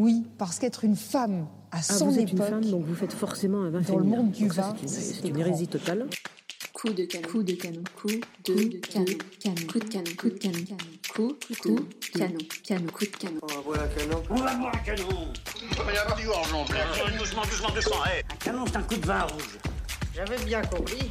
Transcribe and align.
Oui, 0.00 0.24
parce 0.38 0.60
qu'être 0.60 0.84
une 0.84 0.94
femme 0.94 1.48
à 1.72 1.78
Ah, 1.78 1.82
son 1.82 2.06
vous 2.06 2.18
êtes 2.20 2.32
époque, 2.32 2.46
une 2.46 2.52
femme, 2.54 2.64
donc 2.70 2.84
vous 2.86 2.94
faites 2.94 3.12
forcément 3.12 3.62
un 3.62 3.70
vin 3.70 3.80
dans 3.80 3.98
le 3.98 4.04
monde 4.04 4.30
du 4.30 4.46
vin, 4.46 4.72
c'est 4.86 5.26
une- 5.28 5.36
hérésie 5.40 5.66
totale. 5.66 6.06
Coup 6.72 6.90
de 6.90 7.04
canon. 7.04 7.28
Coup 7.28 7.42
de 7.42 7.52
canon. 7.54 7.82
Coup 8.00 8.06
de 8.06 8.76
canon. 8.78 9.04
Canon. 9.40 9.66
Coup 9.66 9.78
de 9.80 9.84
canon. 9.88 10.04
Coup 10.16 10.28
de 10.28 10.34
canon. 10.38 10.56
Coup, 11.12 11.28
coup, 11.60 11.80
canon. 12.16 12.38
Canon. 12.62 12.86
Coup 12.92 13.04
de 13.06 13.16
canon. 13.16 13.40
On 13.42 13.46
va 14.36 14.54
boire 14.54 14.72
un 14.72 14.78
canon 14.78 15.08
Mais 15.84 15.98
avoir 15.98 16.16
du 16.16 16.26
gorgeon, 16.26 16.64
Doucement, 17.18 17.42
doucement, 17.42 17.70
doucement, 17.74 18.04
hé 18.06 18.22
Un 18.32 18.36
canon, 18.36 18.64
c'est 18.68 18.76
un 18.76 18.82
coup 18.82 18.94
de 18.94 19.04
vin 19.06 19.22
rouge. 19.22 19.58
J'avais 20.14 20.44
bien 20.44 20.62
compris. 20.62 21.10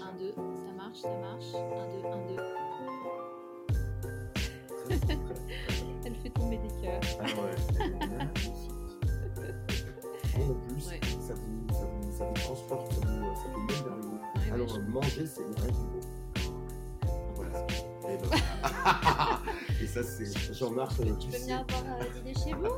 1, 0.00 0.18
2, 0.18 0.32
ça 0.32 0.72
marche, 0.76 0.98
ça 1.00 1.08
marche. 1.18 1.54
1, 1.54 1.58
2, 2.00 2.06
1, 2.08 2.16
2. 2.36 2.42
Elle 6.04 6.14
fait 6.16 6.30
tomber 6.30 6.58
des 6.58 6.68
cœurs. 6.82 7.00
Ah 7.20 7.24
ouais. 7.24 7.56
Bon, 10.36 10.44
en 10.50 10.54
plus, 10.54 10.86
Ouais. 10.88 11.00
ça, 11.20 11.34
vous, 11.34 11.68
ça, 11.74 11.84
vous, 11.84 12.12
ça 12.18 12.24
vous 12.26 12.34
transporte, 12.34 12.92
ça 12.92 13.00
vous, 13.00 13.34
ça 13.34 13.48
vous 13.52 13.60
mène 13.60 13.76
vers 13.84 13.96
le 13.96 14.06
haut. 14.06 14.20
Ouais, 14.36 14.52
Alors, 14.52 14.68
je- 14.68 14.80
manger, 14.80 15.26
c'est 15.26 15.42
le 15.42 15.54
rêve 15.62 15.72
du 15.72 15.86
beau. 15.86 16.00
Voilà. 17.36 17.66
Et, 18.08 18.16
ben- 18.18 18.30
Et 19.82 19.86
ça, 19.86 20.02
c'est 20.02 20.54
Jean-Marc 20.54 20.98
le 20.98 21.04
chez 22.34 22.52
vous 22.54 22.68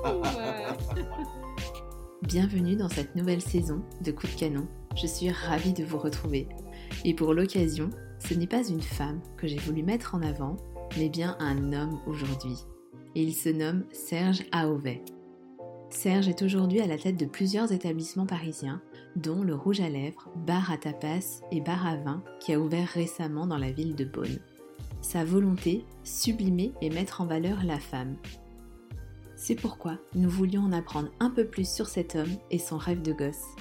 Bienvenue 2.23 2.77
dans 2.77 2.89
cette 2.89 3.15
nouvelle 3.15 3.43
saison 3.43 3.83
de 4.01 4.11
Coup 4.11 4.27
de 4.27 4.33
canon. 4.35 4.67
Je 4.97 5.07
suis 5.07 5.31
ravie 5.31 5.73
de 5.73 5.85
vous 5.85 5.99
retrouver. 5.99 6.49
Et 7.05 7.15
pour 7.15 7.35
l'occasion, 7.35 7.91
ce 8.19 8.35
n'est 8.35 8.47
pas 8.47 8.67
une 8.67 8.83
femme 8.83 9.21
que 9.37 9.47
j'ai 9.47 9.59
voulu 9.59 9.83
mettre 9.83 10.15
en 10.15 10.23
avant, 10.23 10.57
mais 10.97 11.09
bien 11.09 11.37
un 11.41 11.73
homme 11.73 11.99
aujourd'hui. 12.07 12.57
Et 13.15 13.23
il 13.23 13.35
se 13.35 13.49
nomme 13.49 13.85
Serge 13.93 14.45
Aovet. 14.53 15.03
Serge 15.91 16.29
est 16.29 16.43
aujourd'hui 16.43 16.81
à 16.81 16.87
la 16.87 16.99
tête 16.99 17.17
de 17.17 17.27
plusieurs 17.27 17.71
établissements 17.73 18.27
parisiens, 18.27 18.83
dont 19.17 19.43
le 19.45 19.55
Rouge 19.55 19.81
à 19.81 19.89
Lèvres, 19.89 20.29
bar 20.47 20.73
à 20.73 20.77
tapas 20.77 21.43
et 21.53 21.61
bar 21.61 21.87
à 21.87 21.97
vin 21.97 22.23
qui 22.41 22.53
a 22.53 22.59
ouvert 22.59 22.89
récemment 22.89 23.47
dans 23.47 23.59
la 23.59 23.71
ville 23.71 23.95
de 23.95 24.05
Beaune. 24.05 24.41
Sa 25.03 25.25
volonté, 25.25 25.85
sublimer 26.03 26.73
et 26.81 26.91
mettre 26.91 27.21
en 27.21 27.27
valeur 27.27 27.63
la 27.65 27.79
femme. 27.79 28.17
C'est 29.37 29.55
pourquoi 29.55 29.99
nous 30.15 30.31
voulions 30.31 30.63
en 30.63 30.73
apprendre 30.73 31.11
un 31.21 31.31
peu 31.31 31.45
plus 31.45 31.71
sur 31.71 31.87
cet 31.87 32.17
homme 32.17 32.37
et 32.51 32.59
son 32.59 32.79
rêve 32.79 33.03
de 33.03 33.13
gosse. 33.13 33.55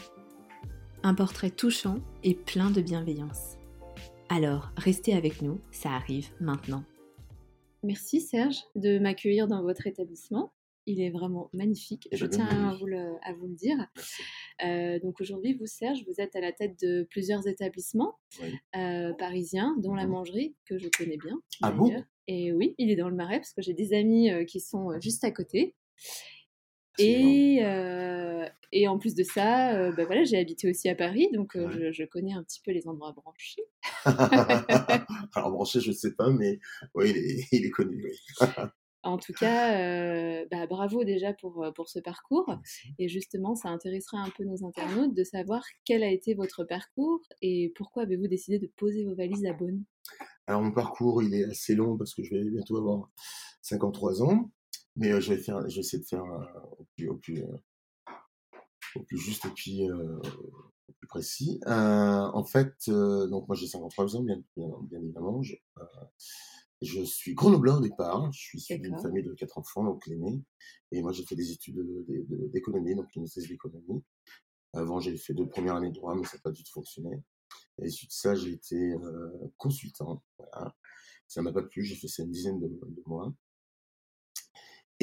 Un 1.03 1.13
portrait 1.13 1.49
touchant 1.49 1.99
et 2.23 2.33
plein 2.33 2.71
de 2.71 2.81
bienveillance. 2.81 3.57
Alors, 4.29 4.71
restez 4.77 5.13
avec 5.13 5.41
nous, 5.41 5.59
ça 5.71 5.89
arrive 5.91 6.29
maintenant. 6.39 6.83
Merci 7.83 8.21
Serge 8.21 8.57
de 8.75 8.99
m'accueillir 8.99 9.47
dans 9.47 9.61
votre 9.61 9.85
établissement. 9.87 10.53
Il 10.85 11.01
est 11.01 11.11
vraiment 11.11 11.49
magnifique, 11.53 12.07
Eh 12.11 12.17
je 12.17 12.25
ben, 12.25 12.31
tiens 12.31 12.69
à 12.69 12.75
vous 12.75 12.85
le, 12.85 13.13
à 13.23 13.33
vous 13.33 13.47
le 13.47 13.55
dire. 13.55 13.87
Euh, 14.65 14.99
donc 14.99 15.19
aujourd'hui, 15.21 15.53
vous 15.53 15.65
Serge, 15.65 16.03
vous 16.07 16.19
êtes 16.21 16.35
à 16.35 16.41
la 16.41 16.51
tête 16.51 16.79
de 16.81 17.05
plusieurs 17.09 17.47
établissements 17.47 18.15
Oui. 18.41 18.53
euh, 18.75 19.13
parisiens, 19.13 19.75
dont 19.79 19.95
la 19.95 20.05
Mhm. 20.05 20.11
mangerie, 20.11 20.55
que 20.65 20.77
je 20.77 20.87
connais 20.97 21.17
bien. 21.17 21.39
Ah 21.61 21.71
bon? 21.71 21.91
Et 22.27 22.53
oui, 22.53 22.75
il 22.77 22.89
est 22.89 22.95
dans 22.95 23.09
le 23.09 23.15
Marais, 23.15 23.37
parce 23.39 23.53
que 23.53 23.61
j'ai 23.61 23.73
des 23.73 23.93
amis 23.93 24.29
euh, 24.31 24.45
qui 24.45 24.59
sont 24.61 24.97
juste 25.01 25.23
à 25.25 25.31
côté. 25.31 25.75
Et, 26.99 27.59
euh, 27.63 28.45
et 28.71 28.87
en 28.87 28.99
plus 28.99 29.15
de 29.15 29.23
ça, 29.23 29.75
euh, 29.75 29.91
bah 29.91 30.05
voilà, 30.05 30.23
j'ai 30.23 30.37
habité 30.37 30.69
aussi 30.69 30.89
à 30.89 30.95
Paris, 30.95 31.27
donc 31.33 31.55
euh, 31.55 31.67
Ouais. 31.67 31.73
je, 31.73 31.91
je 31.91 32.03
connais 32.03 32.33
un 32.33 32.43
petit 32.43 32.61
peu 32.63 32.71
les 32.71 32.87
endroits 32.87 33.11
branchés. 33.13 33.63
Alors, 35.35 35.51
branché, 35.51 35.79
je 35.79 35.89
ne 35.89 35.95
sais 35.95 36.13
pas, 36.13 36.29
mais 36.29 36.59
oui, 36.93 37.09
il 37.11 37.17
est, 37.17 37.47
il 37.51 37.65
est 37.65 37.69
connu. 37.71 38.03
Oui. 38.03 38.47
En 39.05 39.17
tout 39.17 39.33
cas, 39.33 39.77
euh, 39.81 40.45
bah, 40.49 40.65
bravo 40.65 41.03
déjà 41.03 41.33
pour, 41.33 41.65
pour 41.75 41.89
ce 41.89 41.99
parcours. 41.99 42.57
Et 42.99 43.09
justement, 43.09 43.53
ça 43.53 43.67
intéressera 43.67 44.19
un 44.19 44.29
peu 44.29 44.45
nos 44.45 44.63
internautes 44.65 45.13
de 45.13 45.25
savoir 45.25 45.61
quel 45.83 46.03
a 46.03 46.09
été 46.09 46.35
votre 46.35 46.63
parcours 46.63 47.19
et 47.41 47.73
pourquoi 47.75 48.03
avez-vous 48.03 48.27
décidé 48.29 48.59
de 48.59 48.67
poser 48.77 49.03
vos 49.03 49.13
valises 49.13 49.45
à 49.45 49.51
Beaune? 49.51 49.83
Alors, 50.47 50.61
mon 50.61 50.71
parcours, 50.71 51.21
il 51.21 51.33
est 51.33 51.43
assez 51.43 51.75
long 51.75 51.97
parce 51.97 52.13
que 52.13 52.23
je 52.23 52.33
vais 52.33 52.49
bientôt 52.49 52.77
avoir 52.77 53.09
53 53.61 54.23
ans. 54.23 54.51
Mais 54.95 55.11
euh, 55.11 55.19
je, 55.19 55.33
vais 55.33 55.39
faire, 55.39 55.67
je 55.69 55.75
vais 55.75 55.79
essayer 55.81 56.01
de 56.01 56.07
faire 56.07 56.23
euh, 56.23 56.45
au, 56.79 56.85
plus, 56.95 57.09
au, 57.09 57.15
plus, 57.15 57.43
euh, 57.43 57.57
au 58.95 59.03
plus 59.03 59.17
juste 59.17 59.45
et 59.45 59.49
puis 59.49 59.89
euh, 59.89 60.17
au 60.87 60.93
plus 60.93 61.07
précis. 61.07 61.59
Euh, 61.67 61.71
en 62.33 62.43
fait, 62.43 62.73
euh, 62.89 63.27
donc 63.27 63.47
moi 63.47 63.55
j'ai 63.55 63.67
53 63.67 64.15
ans, 64.15 64.21
bien, 64.23 64.41
bien, 64.55 64.67
bien 64.83 64.99
évidemment. 65.01 65.41
Je, 65.41 65.55
euh, 65.79 65.85
je 66.81 67.01
suis 67.03 67.33
grenoblois 67.33 67.77
au 67.77 67.81
départ. 67.81 68.31
Je 68.33 68.39
suis 68.39 68.57
issu 68.59 68.77
d'une 68.79 68.97
famille 68.99 69.23
de 69.23 69.33
quatre 69.33 69.57
enfants, 69.57 69.83
donc 69.83 70.05
l'aîné. 70.05 70.43
Et 70.91 71.01
moi 71.01 71.11
j'ai 71.11 71.25
fait 71.25 71.35
des 71.35 71.51
études 71.51 71.77
de- 71.77 72.05
de- 72.07 72.25
de- 72.27 72.47
d'économie, 72.49 72.95
donc 72.95 73.07
une 73.15 73.27
thèse 73.27 73.47
d'économie. 73.47 74.03
Avant, 74.75 74.99
j'ai 74.99 75.15
fait 75.17 75.33
deux 75.35 75.47
premières 75.47 75.75
années 75.75 75.89
de 75.89 75.93
droit, 75.93 76.15
mais 76.15 76.25
ça 76.25 76.37
n'a 76.37 76.41
pas 76.41 76.51
du 76.51 76.63
tout 76.63 76.71
fonctionné. 76.73 77.15
Et 77.81 77.89
suite 77.89 78.09
de 78.09 78.13
ça, 78.13 78.33
j'ai 78.35 78.51
été 78.51 78.75
euh, 78.93 79.29
consultant. 79.57 80.23
Voilà. 80.37 80.75
Ça 81.27 81.41
m'a 81.43 81.51
pas 81.53 81.61
plu, 81.63 81.83
j'ai 81.83 81.95
fait 81.95 82.07
ça 82.07 82.23
une 82.23 82.31
dizaine 82.31 82.59
de, 82.59 82.67
de 82.67 83.03
mois. 83.05 83.31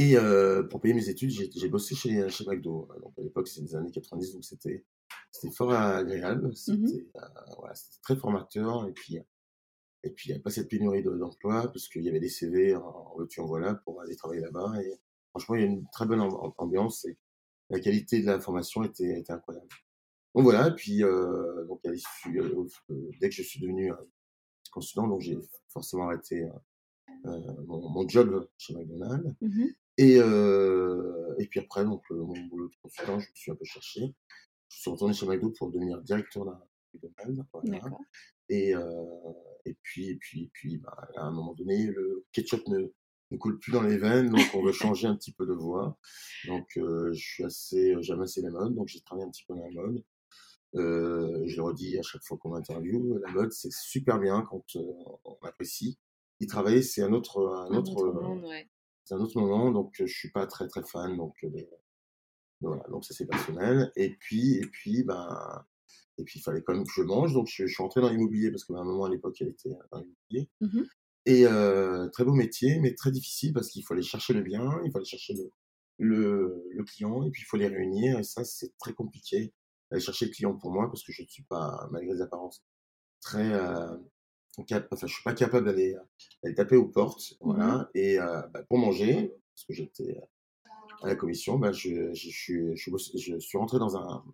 Et 0.00 0.16
euh, 0.16 0.62
pour 0.62 0.80
payer 0.80 0.94
mes 0.94 1.08
études, 1.08 1.30
j'ai 1.30 1.68
bossé 1.68 1.94
chez, 1.94 2.28
chez 2.28 2.44
McDo. 2.46 2.88
Donc 3.02 3.12
à 3.18 3.22
l'époque, 3.22 3.48
c'était 3.48 3.66
les 3.66 3.74
années 3.76 3.90
90, 3.90 4.32
donc 4.32 4.44
c'était 4.44 4.84
fort 5.56 5.72
agréable. 5.72 6.56
C'était 6.56 7.06
euh, 7.16 7.20
voilà, 7.58 7.74
c'était 7.74 7.98
très 8.02 8.16
formateur. 8.16 8.86
Et 8.88 8.92
puis, 8.92 9.18
et 10.02 10.10
puis 10.10 10.28
il 10.28 10.30
n'y 10.30 10.34
avait 10.34 10.42
pas 10.42 10.50
cette 10.50 10.68
pénurie 10.68 11.02
de- 11.02 11.16
d'emploi, 11.16 11.62
parce 11.72 11.88
qu'il 11.88 12.02
y 12.02 12.08
avait 12.08 12.20
des 12.20 12.28
CV 12.30 12.74
en, 12.74 12.82
en 12.82 13.16
veux-tu, 13.18 13.40
en 13.40 13.46
voilà, 13.46 13.74
pour 13.74 14.00
aller 14.00 14.16
travailler 14.16 14.40
là-bas. 14.40 14.72
Et 14.82 14.92
franchement, 15.30 15.56
il 15.56 15.60
y 15.62 15.64
a 15.64 15.66
une 15.68 15.84
très 15.92 16.06
bonne 16.06 16.20
amb- 16.20 16.54
ambiance 16.58 17.04
et 17.04 17.18
la 17.70 17.80
qualité 17.80 18.20
de 18.22 18.26
la 18.26 18.40
formation 18.40 18.82
était, 18.84 19.18
était 19.20 19.32
incroyable. 19.32 19.68
Donc 20.34 20.44
voilà, 20.44 20.68
et 20.68 20.74
puis 20.74 21.04
euh, 21.04 21.64
donc 21.66 21.84
à 21.84 21.90
l'issue, 21.92 22.40
euh, 22.40 22.64
euh, 22.90 23.10
dès 23.20 23.28
que 23.28 23.34
je 23.34 23.42
suis 23.42 23.60
devenu 23.60 23.92
euh, 23.92 23.96
consultant, 24.72 25.08
donc 25.08 25.20
j'ai 25.20 25.38
forcément 25.68 26.04
arrêté 26.08 26.44
euh, 26.44 26.50
euh, 27.26 27.54
mon, 27.66 27.88
mon 27.90 28.08
job 28.08 28.48
chez 28.58 28.74
McDonald's. 28.74 29.34
Et, 30.00 30.16
euh, 30.18 31.34
et 31.38 31.46
puis 31.46 31.60
après, 31.60 31.84
donc, 31.84 32.02
mon 32.08 32.32
boulot 32.48 32.68
de 32.68 32.74
consultant, 32.82 33.18
je 33.18 33.28
me 33.28 33.34
suis 33.34 33.52
un 33.52 33.54
peu 33.54 33.66
cherché. 33.66 34.14
Je 34.70 34.80
suis 34.80 34.90
retourné 34.90 35.12
chez 35.12 35.26
McDo 35.26 35.50
pour 35.50 35.70
devenir 35.70 36.00
directeur 36.00 36.46
d'un 36.46 36.58
McDonald's. 36.94 37.44
Voilà. 37.52 37.98
Et, 38.48 38.74
euh, 38.74 39.04
et 39.66 39.76
puis, 39.82 40.08
et 40.08 40.16
puis, 40.16 40.44
et 40.44 40.50
puis 40.54 40.78
bah, 40.78 40.96
à 41.16 41.24
un 41.24 41.30
moment 41.32 41.52
donné, 41.52 41.84
le 41.84 42.24
ketchup 42.32 42.66
ne, 42.68 42.90
ne 43.30 43.36
coule 43.36 43.58
plus 43.58 43.72
dans 43.72 43.82
les 43.82 43.98
veines, 43.98 44.30
donc 44.30 44.40
on 44.54 44.62
veut 44.62 44.72
changer 44.72 45.06
un 45.06 45.16
petit 45.16 45.32
peu 45.32 45.44
de 45.44 45.52
voie. 45.52 45.98
Donc, 46.46 46.66
euh, 46.78 47.12
je 47.12 47.22
suis 47.22 47.44
assez, 47.44 47.94
j'aime 48.00 48.22
assez 48.22 48.40
la 48.40 48.50
mode, 48.50 48.74
donc 48.74 48.88
j'ai 48.88 49.00
travaillé 49.00 49.26
un 49.26 49.30
petit 49.30 49.44
peu 49.46 49.54
dans 49.54 49.66
la 49.66 49.82
mode. 49.82 50.02
Euh, 50.76 51.42
je 51.44 51.56
le 51.56 51.62
redis 51.62 51.98
à 51.98 52.02
chaque 52.02 52.22
fois 52.22 52.38
qu'on 52.38 52.48
m'interviewe, 52.48 53.18
la 53.18 53.32
mode, 53.32 53.52
c'est 53.52 53.72
super 53.72 54.18
bien 54.18 54.46
quand 54.48 54.64
on 54.76 55.36
apprécie. 55.42 55.98
Y 56.38 56.46
travailler, 56.46 56.80
c'est 56.80 57.02
un 57.02 57.12
autre, 57.12 57.46
un 57.46 57.70
Un 57.70 57.76
autre, 57.76 57.96
autre 57.96 58.22
monde, 58.22 58.44
ouais. 58.44 58.66
C'est 59.10 59.16
un 59.16 59.20
autre 59.20 59.40
moment, 59.40 59.72
donc 59.72 59.90
je 59.94 60.06
suis 60.06 60.30
pas 60.30 60.46
très 60.46 60.68
très 60.68 60.84
fan, 60.84 61.16
donc 61.16 61.34
de- 61.42 61.68
voilà, 62.60 62.84
donc 62.90 63.04
ça 63.04 63.12
c'est 63.12 63.26
personnel. 63.26 63.90
Et 63.96 64.14
puis 64.16 64.54
et 64.58 64.66
puis 64.66 65.02
ben 65.02 65.64
et 66.18 66.22
puis 66.24 66.38
il 66.38 66.42
fallait 66.42 66.62
quand 66.62 66.74
même 66.74 66.84
que 66.84 66.92
je 66.94 67.02
mange, 67.02 67.32
donc 67.34 67.48
je, 67.48 67.66
je 67.66 67.72
suis 67.72 67.82
rentré 67.82 68.00
dans 68.00 68.08
l'immobilier 68.10 68.50
parce 68.50 68.64
qu'à 68.64 68.74
un 68.74 68.84
moment 68.84 69.06
à 69.06 69.10
l'époque 69.10 69.36
elle 69.40 69.48
était 69.48 69.70
dans 69.90 69.98
l'immobilier. 69.98 70.48
Mhm. 70.60 70.86
Et 71.26 71.46
euh, 71.46 72.08
très 72.10 72.24
beau 72.24 72.34
métier, 72.34 72.78
mais 72.80 72.94
très 72.94 73.10
difficile 73.10 73.52
parce 73.52 73.68
qu'il 73.68 73.84
faut 73.84 73.94
aller 73.94 74.02
chercher 74.02 74.32
le 74.32 74.42
bien, 74.42 74.62
il 74.84 74.92
faut 74.92 74.98
aller 74.98 75.06
chercher 75.06 75.34
le, 75.34 75.52
le, 75.98 76.64
le 76.72 76.84
client 76.84 77.24
et 77.24 77.30
puis 77.30 77.42
il 77.42 77.46
faut 77.46 77.56
les 77.56 77.66
réunir 77.68 78.18
et 78.18 78.22
ça 78.22 78.44
c'est 78.44 78.76
très 78.78 78.92
compliqué 78.94 79.52
aller 79.90 80.00
chercher 80.00 80.26
le 80.26 80.30
client 80.32 80.54
pour 80.56 80.70
moi 80.72 80.86
parce 80.88 81.02
que 81.02 81.10
je 81.12 81.22
ne 81.22 81.26
suis 81.26 81.42
pas 81.44 81.88
malgré 81.90 82.14
les 82.14 82.22
apparences 82.22 82.62
très 83.20 83.52
euh, 83.52 83.96
enfin 84.58 85.06
je 85.06 85.12
suis 85.14 85.22
pas 85.22 85.34
capable 85.34 85.66
d'aller 85.66 85.96
d'aller 86.42 86.54
taper 86.54 86.76
aux 86.76 86.88
portes 86.88 87.34
voilà 87.40 87.88
et 87.94 88.18
euh, 88.18 88.42
bah, 88.52 88.62
pour 88.68 88.78
manger 88.78 89.32
parce 89.54 89.64
que 89.66 89.74
j'étais 89.74 90.20
à 91.02 91.06
la 91.06 91.14
commission 91.14 91.58
bah, 91.58 91.72
je, 91.72 92.12
je, 92.12 92.28
je, 92.30 92.30
suis- 92.30 92.76
je, 92.76 92.96
suis 93.16 93.40
suis 93.40 93.58
rentré 93.58 93.78
dans 93.78 93.96
un 93.96 94.24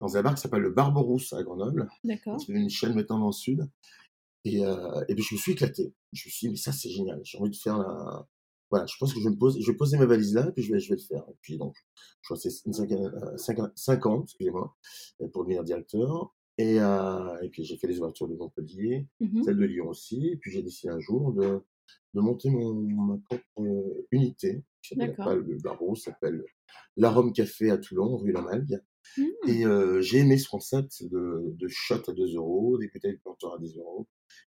dans 0.00 0.16
un 0.16 0.22
bar 0.22 0.34
qui 0.34 0.40
s'appelle 0.40 0.62
le 0.62 0.70
Barberousse 0.70 1.32
à 1.32 1.42
Grenoble 1.42 1.88
D'accord. 2.04 2.40
c'est 2.40 2.52
une 2.52 2.70
chaîne 2.70 2.94
maintenant 2.94 3.18
dans 3.18 3.26
le 3.26 3.32
sud 3.32 3.68
et, 4.44 4.64
euh, 4.64 5.04
et 5.08 5.14
puis 5.14 5.24
je 5.24 5.34
me 5.34 5.38
suis 5.40 5.52
éclaté 5.52 5.92
je 6.12 6.28
me 6.28 6.30
suis 6.30 6.46
dit 6.46 6.50
mais 6.52 6.56
ça 6.56 6.72
c'est 6.72 6.90
génial 6.90 7.20
j'ai 7.24 7.38
envie 7.38 7.50
de 7.50 7.56
faire 7.56 7.78
la 7.78 8.26
voilà, 8.70 8.86
je 8.86 8.94
pense 8.98 9.12
que 9.12 9.18
je 9.18 9.24
vais 9.24 9.30
me 9.34 9.36
pose, 9.38 9.60
je 9.60 9.68
vais 9.68 9.76
poser 9.76 9.98
ma 9.98 10.06
valise 10.06 10.32
là, 10.32 10.46
et 10.48 10.52
puis 10.52 10.62
je 10.62 10.72
vais, 10.72 10.78
je 10.78 10.90
vais 10.90 10.94
le 10.96 11.02
faire. 11.02 11.24
Et 11.28 11.34
puis 11.42 11.58
donc, 11.58 11.74
je 12.22 12.32
euh, 12.34 13.36
cinq- 13.36 13.58
cinq 13.74 14.06
ans, 14.06 14.22
excusez-moi, 14.22 14.76
euh, 15.20 15.28
pour 15.28 15.42
devenir 15.42 15.64
directeur. 15.64 16.32
Et, 16.60 16.78
euh, 16.80 17.40
et 17.42 17.48
puis 17.48 17.64
j'ai 17.64 17.76
fait 17.76 17.86
les 17.86 17.98
ouvertures 18.00 18.28
de 18.28 18.34
Montpellier, 18.34 19.06
Mhm. 19.20 19.42
celle 19.44 19.56
de 19.56 19.64
Lyon 19.64 19.88
aussi. 19.88 20.28
Et 20.28 20.36
puis 20.36 20.50
j'ai 20.50 20.62
décidé 20.62 20.92
un 20.92 21.00
jour 21.00 21.32
de, 21.32 21.60
de 22.14 22.20
monter 22.20 22.50
mon, 22.50 22.74
ma 22.74 23.16
propre 23.28 23.44
euh, 23.60 24.06
unité, 24.10 24.62
qui 24.82 24.94
s'appelle 24.94 25.38
le 25.38 25.56
Barreau, 25.58 25.94
s'appelle 25.94 26.44
l'Arôme 26.96 27.32
Café 27.32 27.70
à 27.70 27.78
Toulon, 27.78 28.16
rue 28.18 28.32
Lamalgue. 28.32 28.80
Mhm. 29.16 29.26
Et 29.48 29.64
euh, 29.66 30.00
j'ai 30.02 30.18
aimé 30.18 30.36
ce 30.36 30.48
concept 30.48 31.02
de, 31.04 31.54
de 31.56 31.68
shot 31.68 32.02
à 32.08 32.12
2 32.12 32.34
euros, 32.36 32.76
des 32.78 32.88
bouteilles 32.88 33.14
de 33.14 33.20
planteur 33.20 33.54
à 33.54 33.58
10 33.58 33.78
euros, 33.78 34.06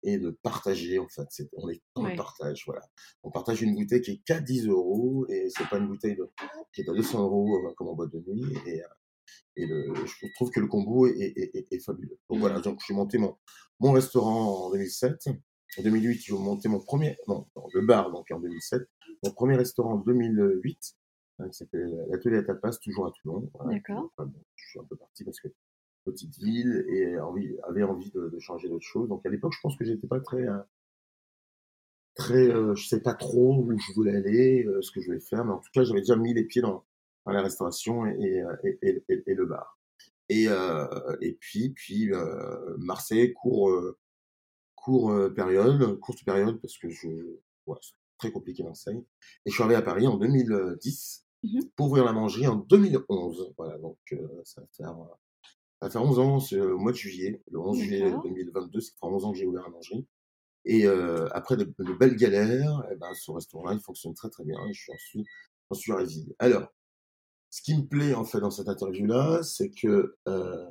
et 0.04 0.18
de 0.18 0.30
partager 0.42 0.98
en 1.00 1.08
fait. 1.10 1.28
On 1.54 1.70
est 1.70 1.82
dans 1.96 2.04
Ouais. 2.06 2.12
le 2.12 2.16
partage, 2.18 2.64
voilà. 2.66 2.82
On 3.24 3.30
partage 3.32 3.62
une 3.62 3.76
bouteille 3.76 4.02
qui 4.02 4.12
est 4.12 4.22
qu'à 4.26 4.40
10 4.40 4.68
euros, 4.68 5.26
et 5.30 5.50
c'est 5.50 5.68
pas 5.70 5.78
une 5.78 5.88
bouteille 5.88 6.16
de, 6.16 6.28
qui 6.74 6.82
est 6.82 6.90
à 6.90 6.94
200 6.94 7.24
euros 7.24 7.60
comme 7.76 7.90
en 7.90 7.96
boîte 7.96 8.14
de 8.14 8.24
nuit. 8.32 8.46
Et, 8.66 8.82
euh, 8.82 8.88
et 9.56 9.66
le, 9.66 9.94
je 9.96 10.28
trouve 10.36 10.52
que 10.52 10.60
le 10.60 10.68
combo 10.68 11.08
est, 11.08 11.18
est, 11.20 11.56
est- 11.56 11.68
est 11.72 11.80
fabuleux. 11.80 12.18
Donc 12.30 12.40
voilà, 12.40 12.60
donc 12.60 12.80
j'ai 12.88 12.94
monté 12.94 13.18
mon, 13.18 13.36
mon 13.80 13.92
restaurant 13.92 14.66
en 14.68 14.72
2007. 14.72 15.28
En 15.78 15.84
2008, 15.84 16.22
j'ai 16.22 16.34
monté 16.34 16.70
mon 16.70 16.80
premier, 16.80 17.18
non, 17.28 17.48
non, 17.56 17.68
le 17.74 17.82
bar 17.82 18.12
donc 18.12 18.30
en 18.32 18.40
2007. 18.40 18.84
Mon 19.24 19.32
premier 19.32 19.56
restaurant 19.56 19.94
en 19.94 19.98
2008, 19.98 20.96
hein, 21.40 21.50
qui 21.50 21.58
s'appelle 21.58 22.06
l'Atelier 22.10 22.38
à 22.38 22.44
Tapas, 22.44 22.78
toujours 22.84 23.08
à 23.08 23.12
Toulon. 23.12 23.50
Voilà. 23.54 23.74
D'accord. 23.74 24.12
Enfin, 24.18 24.28
bon, 24.30 24.40
je 24.56 24.70
suis 24.70 24.80
un 24.80 24.84
peu 24.86 24.96
parti 24.96 25.24
parce 25.24 25.40
que 25.40 25.48
petite 26.06 26.38
ville 26.38 26.86
et 26.90 27.20
envie, 27.20 27.56
avait 27.68 27.84
envie 27.84 28.10
de, 28.12 28.30
de 28.30 28.40
changer 28.40 28.70
d'autres 28.70 28.86
choses. 28.86 29.10
Donc 29.10 29.26
à 29.26 29.30
l'époque, 29.30 29.54
je 29.54 29.60
pense 29.62 29.76
que 29.78 29.86
j'étais 29.86 30.08
pas 30.08 30.20
très, 30.22 30.42
euh, 30.48 30.58
très, 32.16 32.48
euh, 32.50 32.76
je 32.76 32.88
sais 32.88 33.02
pas 33.02 33.14
trop 33.14 33.58
où 33.64 33.78
je 33.80 33.94
voulais 33.94 34.16
aller, 34.16 34.66
euh, 34.66 34.82
ce 34.82 34.92
que 34.92 35.02
je 35.02 35.08
voulais 35.08 35.20
faire, 35.20 35.46
mais 35.46 35.54
en 35.54 35.60
tout 35.60 35.70
cas, 35.74 35.84
j'avais 35.84 36.02
déjà 36.02 36.16
mis 36.16 36.34
les 36.34 36.44
pieds 36.46 36.62
dans, 36.62 36.84
dans 37.28 37.34
la 37.34 37.42
restauration 37.42 38.06
et, 38.06 38.42
euh, 38.42 38.56
et, 38.82 39.04
et, 39.10 39.34
le 39.34 39.46
bar. 39.46 39.80
Et, 40.30 40.48
euh, 40.48 40.88
et 41.22 41.34
puis, 41.34 41.70
puis 41.70 42.12
euh, 42.14 42.76
Marseille, 42.78 43.34
court, 43.34 43.72
court 44.76 45.14
période, 45.36 46.00
courte 46.00 46.24
période, 46.24 46.60
parce 46.62 46.78
que 46.78 46.90
je, 46.90 47.08
ouais, 47.66 47.78
c'est 47.82 47.94
très 48.18 48.32
compliqué 48.32 48.64
Marseille. 48.64 49.04
Et 49.46 49.50
je 49.50 49.54
suis 49.54 49.64
arrivé 49.64 49.76
à 49.76 49.82
Paris 49.82 50.08
en 50.08 50.18
2010 50.18 51.24
Mhm. 51.44 51.70
pour 51.76 51.88
ouvrir 51.88 52.04
la 52.04 52.14
mangerie 52.14 52.48
en 52.48 52.56
2011. 52.56 53.54
Voilà, 53.58 53.78
donc 53.78 53.98
ça 54.44 54.62
va 54.62 54.68
faire, 54.76 54.96
ça 55.80 55.86
va 55.86 55.90
faire 55.92 56.02
11 56.02 56.18
ans, 56.18 56.40
c'est 56.40 56.60
au 56.60 56.80
mois 56.80 56.92
de 56.92 56.98
juillet, 56.98 57.44
le 57.52 57.60
11 57.60 57.78
juillet 57.78 58.06
D'accord. 58.06 58.24
2022, 58.24 58.80
ça 58.80 58.92
fera 59.00 59.12
11 59.12 59.26
ans 59.26 59.32
que 59.34 59.38
j'ai 59.38 59.46
ouvert 59.46 59.62
la 59.62 59.70
mangerie. 59.70 60.08
Et 60.66 60.86
euh, 60.86 61.30
après 61.32 61.56
de, 61.56 61.64
de 61.64 61.94
belles 61.94 62.16
galères, 62.16 62.84
eh 62.92 62.96
ben, 62.96 63.14
ce 63.14 63.32
restaurant-là, 63.32 63.74
il 63.74 63.80
fonctionne 63.80 64.14
très 64.16 64.30
très 64.30 64.44
bien 64.44 64.58
et 64.68 64.74
je 64.74 64.92
suis 64.98 65.24
j'en 65.70 65.78
suis 65.78 65.92
ravi. 65.92 66.34
Alors, 66.40 66.74
ce 67.50 67.62
qui 67.62 67.76
me 67.78 67.86
plaît 67.88 68.14
en 68.14 68.24
fait 68.26 68.40
dans 68.40 68.52
cette 68.52 68.68
interview-là, 68.70 69.42
c'est 69.44 69.70
que 69.70 70.16
euh, 70.28 70.66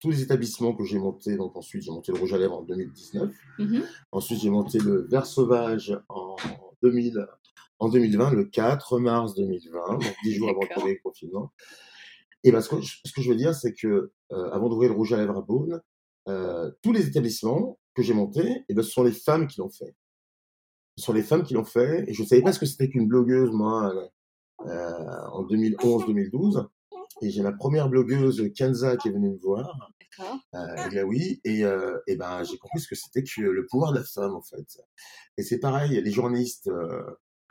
tous 0.00 0.10
les 0.10 0.22
établissements 0.22 0.74
que 0.74 0.84
j'ai 0.84 0.98
montés, 0.98 1.36
donc 1.36 1.56
ensuite 1.56 1.82
j'ai 1.82 1.90
monté 1.92 2.12
le 2.12 2.18
Rouge 2.18 2.32
à 2.34 2.38
lèvres 2.38 2.54
en 2.58 2.62
2019, 2.62 3.30
Mhm. 3.58 3.82
ensuite 4.10 4.40
j'ai 4.40 4.50
monté 4.50 4.78
le 4.78 5.06
Vert 5.08 5.26
Sauvage 5.26 5.96
en 6.08 6.36
2000, 6.82 7.26
en 7.78 7.88
2020, 7.88 8.30
le 8.32 8.44
4 8.44 8.98
mars 8.98 9.34
2020, 9.34 9.92
donc 9.98 10.14
10 10.24 10.34
jours 10.34 10.50
avant 10.50 10.60
le 10.62 10.68
premier 10.74 10.98
confinement. 10.98 11.52
Et 12.44 12.50
ben, 12.50 12.60
ce, 12.60 12.68
que, 12.70 12.80
je- 12.80 12.98
ce 13.04 13.12
que 13.12 13.22
je 13.22 13.30
veux 13.30 13.36
dire, 13.36 13.54
c'est 13.54 13.72
que 13.72 14.10
euh, 14.32 14.50
avant 14.50 14.68
d'ouvrir 14.68 14.90
le 14.90 14.96
Rouge 14.96 15.12
à 15.12 15.16
lèvres 15.16 15.36
à 15.38 15.42
Beaune, 15.42 15.80
euh, 16.28 16.70
tous 16.82 16.92
les 16.92 17.06
établissements 17.06 17.78
que 17.94 18.02
j'ai 18.02 18.14
montés, 18.14 18.64
et 18.68 18.74
ben, 18.74 18.82
ce 18.82 18.90
sont 18.90 19.04
les 19.04 19.12
femmes 19.12 19.46
qui 19.46 19.60
l'ont 19.60 19.70
fait. 19.70 19.94
Ce 20.96 21.04
sont 21.04 21.12
les 21.12 21.22
femmes 21.22 21.44
qui 21.44 21.54
l'ont 21.54 21.64
fait, 21.64 22.04
et 22.08 22.12
je 22.12 22.22
ne 22.22 22.26
savais 22.26 22.42
pas 22.42 22.52
ce 22.52 22.58
que 22.58 22.66
c'était 22.66 22.88
qu'une 22.88 23.06
blogueuse, 23.06 23.50
moi, 23.52 23.92
en 24.66 25.44
2011-2012. 25.44 26.66
Et 27.22 27.30
j'ai 27.30 27.42
ma 27.42 27.52
première 27.52 27.88
blogueuse, 27.88 28.50
Kenza, 28.54 28.96
qui 28.96 29.08
est 29.08 29.12
venue 29.12 29.30
me 29.30 29.36
voir, 29.38 29.76
D'accord. 30.18 30.38
euh, 30.54 30.88
Glaoui, 30.88 31.40
et, 31.44 31.64
euh, 31.64 31.98
et 32.06 32.16
ben, 32.16 32.42
j'ai 32.42 32.58
compris 32.58 32.80
ce 32.80 32.88
que 32.88 32.94
c'était 32.96 33.22
que 33.22 33.40
le 33.42 33.66
pouvoir 33.66 33.92
de 33.92 33.98
la 33.98 34.04
femme, 34.04 34.34
en 34.34 34.42
fait. 34.42 34.66
Et 35.36 35.42
c'est 35.42 35.58
pareil, 35.60 36.00
les 36.02 36.10
journalistes 36.10 36.68
euh, 36.68 37.02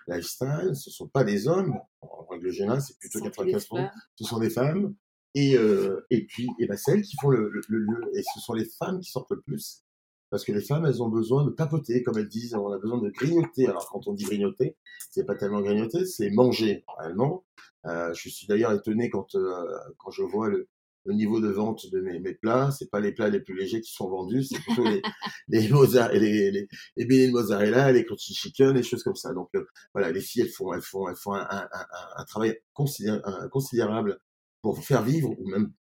lifestyle, 0.08 0.72
ce 0.74 0.90
sont 0.92 1.08
pas 1.08 1.24
des 1.24 1.48
hommes, 1.48 1.74
en 2.02 2.26
règle 2.30 2.52
générale, 2.52 2.82
c'est 2.82 2.98
plutôt 2.98 3.20
Ce 3.20 3.26
sont 3.26 3.32
tous 3.32 3.44
les 3.44 3.54
95%, 3.54 3.68
femmes. 3.78 3.92
ce 4.16 4.24
sont 4.26 4.40
des 4.40 4.50
femmes. 4.50 4.96
Et, 5.36 5.56
euh, 5.58 6.06
et 6.10 6.26
puis, 6.26 6.50
et 6.60 6.68
ben, 6.68 6.76
c'est 6.76 6.92
elles 6.92 7.04
qui 7.04 7.16
font 7.22 7.30
le, 7.30 7.50
le, 7.50 7.62
le 7.70 7.78
lieu. 7.80 8.12
Et 8.16 8.24
ce 8.34 8.42
sont 8.42 8.54
les 8.54 8.66
femmes 8.66 9.00
qui 9.00 9.10
sortent 9.10 9.32
le 9.32 9.40
plus. 9.42 9.84
Parce 10.32 10.46
que 10.46 10.54
les 10.54 10.62
femmes, 10.62 10.86
elles 10.86 11.04
ont 11.04 11.10
besoin 11.10 11.44
de 11.46 11.50
papoter, 11.52 12.04
comme 12.04 12.18
elles 12.18 12.30
disent, 12.30 12.56
on 12.56 12.72
a 12.72 12.80
besoin 12.80 13.00
de 13.00 13.10
grignoter. 13.10 13.68
Alors, 13.68 13.88
quand 13.90 14.08
on 14.08 14.14
dit 14.14 14.24
grignoter, 14.24 14.78
c'est 15.12 15.26
pas 15.26 15.36
tellement 15.36 15.62
grignoter, 15.62 16.06
c'est 16.06 16.30
manger, 16.32 16.86
réellement. 16.98 17.46
Euh, 17.86 18.14
je 18.14 18.30
suis 18.30 18.48
d'ailleurs 18.48 18.72
étonné 18.72 19.10
quand, 19.10 19.36
euh, 19.36 19.66
quand 19.98 20.10
je 20.10 20.24
vois 20.24 20.48
le, 20.48 20.70
le 21.06 21.14
niveau 21.14 21.42
de 21.42 21.50
vente 21.50 21.92
de 21.92 22.00
mes, 22.00 22.20
mes 22.20 22.34
plats. 22.34 22.72
C'est 22.72 22.90
pas 22.90 23.02
les 23.02 23.12
plats 23.12 23.28
les 23.28 23.42
plus 23.42 23.56
légers 23.56 23.82
qui 23.82 23.92
sont 23.92 24.10
vendus, 24.10 24.46
c'est 24.46 24.60
plutôt 24.60 24.86
les, 24.86 25.02
les, 25.50 25.68
mozzarella, 25.68 26.18
les, 26.18 26.52
les, 26.52 26.68
les 26.96 27.06
beignets 27.06 27.28
de 27.28 27.34
mozzarella, 27.34 27.92
les 27.92 28.06
crunchy 28.06 28.34
chicken, 28.34 28.74
les 28.74 28.84
choses 28.84 29.04
comme 29.04 29.16
ça. 29.16 29.34
Donc, 29.34 29.50
euh, 29.56 29.66
voilà, 29.94 30.12
les 30.12 30.22
filles, 30.22 30.44
elles 30.44 30.50
font, 30.50 30.74
elles 30.74 30.82
font, 30.82 31.10
elles 31.10 31.16
font 31.18 31.34
un, 31.34 31.42
un, 31.50 31.68
un, 31.72 31.86
un 32.18 32.26
travail 32.26 32.58
considérable 32.74 34.20
pour 34.62 34.82
faire 34.84 35.04
vivre 35.04 35.32
ou 35.38 35.50
même 35.50 35.74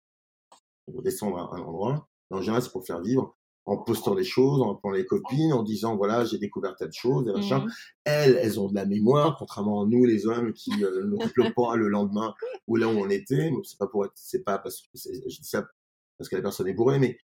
pour 0.87 1.03
descendre 1.03 1.39
à 1.39 1.57
un 1.57 1.61
endroit. 1.61 2.09
En 2.31 2.41
général, 2.41 2.63
c'est 2.63 2.73
pour 2.73 2.85
faire 2.87 3.01
vivre 3.01 3.37
en 3.67 3.77
postant 3.79 4.15
des 4.15 4.25
choses, 4.25 4.61
en 4.63 4.73
appelant 4.75 4.93
les 4.93 5.05
copines, 5.07 5.53
en 5.53 5.63
disant 5.63 5.97
voilà, 5.97 6.25
j'ai 6.25 6.39
découvert 6.39 6.75
telle 6.77 6.93
chose, 6.93 7.29
et 7.29 7.33
machin. 7.33 7.61
Mhm. 7.61 7.71
Elles, 8.05 8.39
elles 8.43 8.59
ont 8.61 8.69
de 8.69 8.75
la 8.75 8.87
mémoire, 8.87 9.37
contrairement 9.39 9.83
à 9.83 9.87
nous, 9.87 10.05
les 10.05 10.27
hommes, 10.27 10.53
qui 10.53 10.73
euh, 10.83 11.05
ne 11.07 11.17
rappellent 11.23 11.55
pas 11.57 11.77
le 11.77 11.89
lendemain 11.89 12.35
ou 12.67 12.77
là 12.77 12.89
où 12.89 12.93
on 12.93 13.09
était. 13.11 13.51
C'est 13.65 13.79
pas 13.79 13.87
pour 13.87 14.05
être, 14.07 14.13
c'est 14.17 14.43
pas 14.45 14.59
parce 14.59 14.81
que 14.83 14.89
c'est- 14.95 15.15
je 15.29 15.41
dis 15.41 15.49
ça 15.49 15.67
parce 16.19 16.29
que 16.29 16.37
la 16.37 16.43
personne 16.43 16.69
est 16.69 16.75
bourrée, 16.75 16.99
mais 16.99 17.17